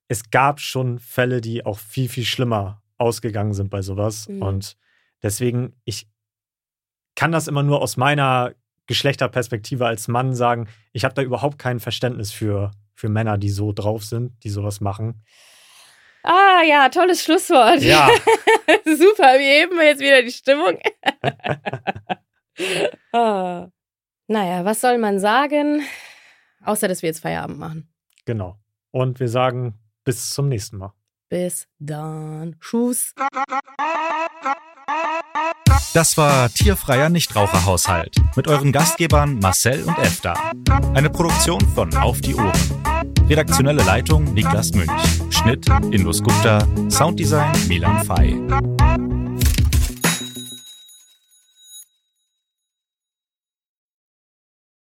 [0.09, 4.27] es gab schon Fälle, die auch viel, viel schlimmer ausgegangen sind bei sowas.
[4.27, 4.41] Mhm.
[4.41, 4.77] Und
[5.23, 6.07] deswegen, ich
[7.15, 8.53] kann das immer nur aus meiner
[8.87, 13.73] Geschlechterperspektive als Mann sagen, ich habe da überhaupt kein Verständnis für, für Männer, die so
[13.73, 15.23] drauf sind, die sowas machen.
[16.29, 17.81] Ah ja, tolles Schlusswort.
[17.81, 18.09] Ja,
[18.83, 20.77] Super, wir heben jetzt wieder die Stimmung.
[23.13, 23.67] ah.
[24.27, 25.83] Naja, was soll man sagen?
[26.65, 27.87] Außer, dass wir jetzt Feierabend machen.
[28.25, 28.59] genau.
[28.91, 30.91] Und wir sagen bis zum nächsten Mal.
[31.29, 32.57] Bis dann.
[32.59, 33.13] Tschüss.
[35.93, 40.33] Das war Tierfreier Nichtraucherhaushalt mit euren Gastgebern Marcel und Efta.
[40.93, 42.51] Eine Produktion von Auf die Ohren.
[43.29, 44.91] Redaktionelle Leitung Niklas Münch.
[45.29, 46.59] Schnitt Indus Gupta.
[46.89, 48.37] Sounddesign Milan Fay.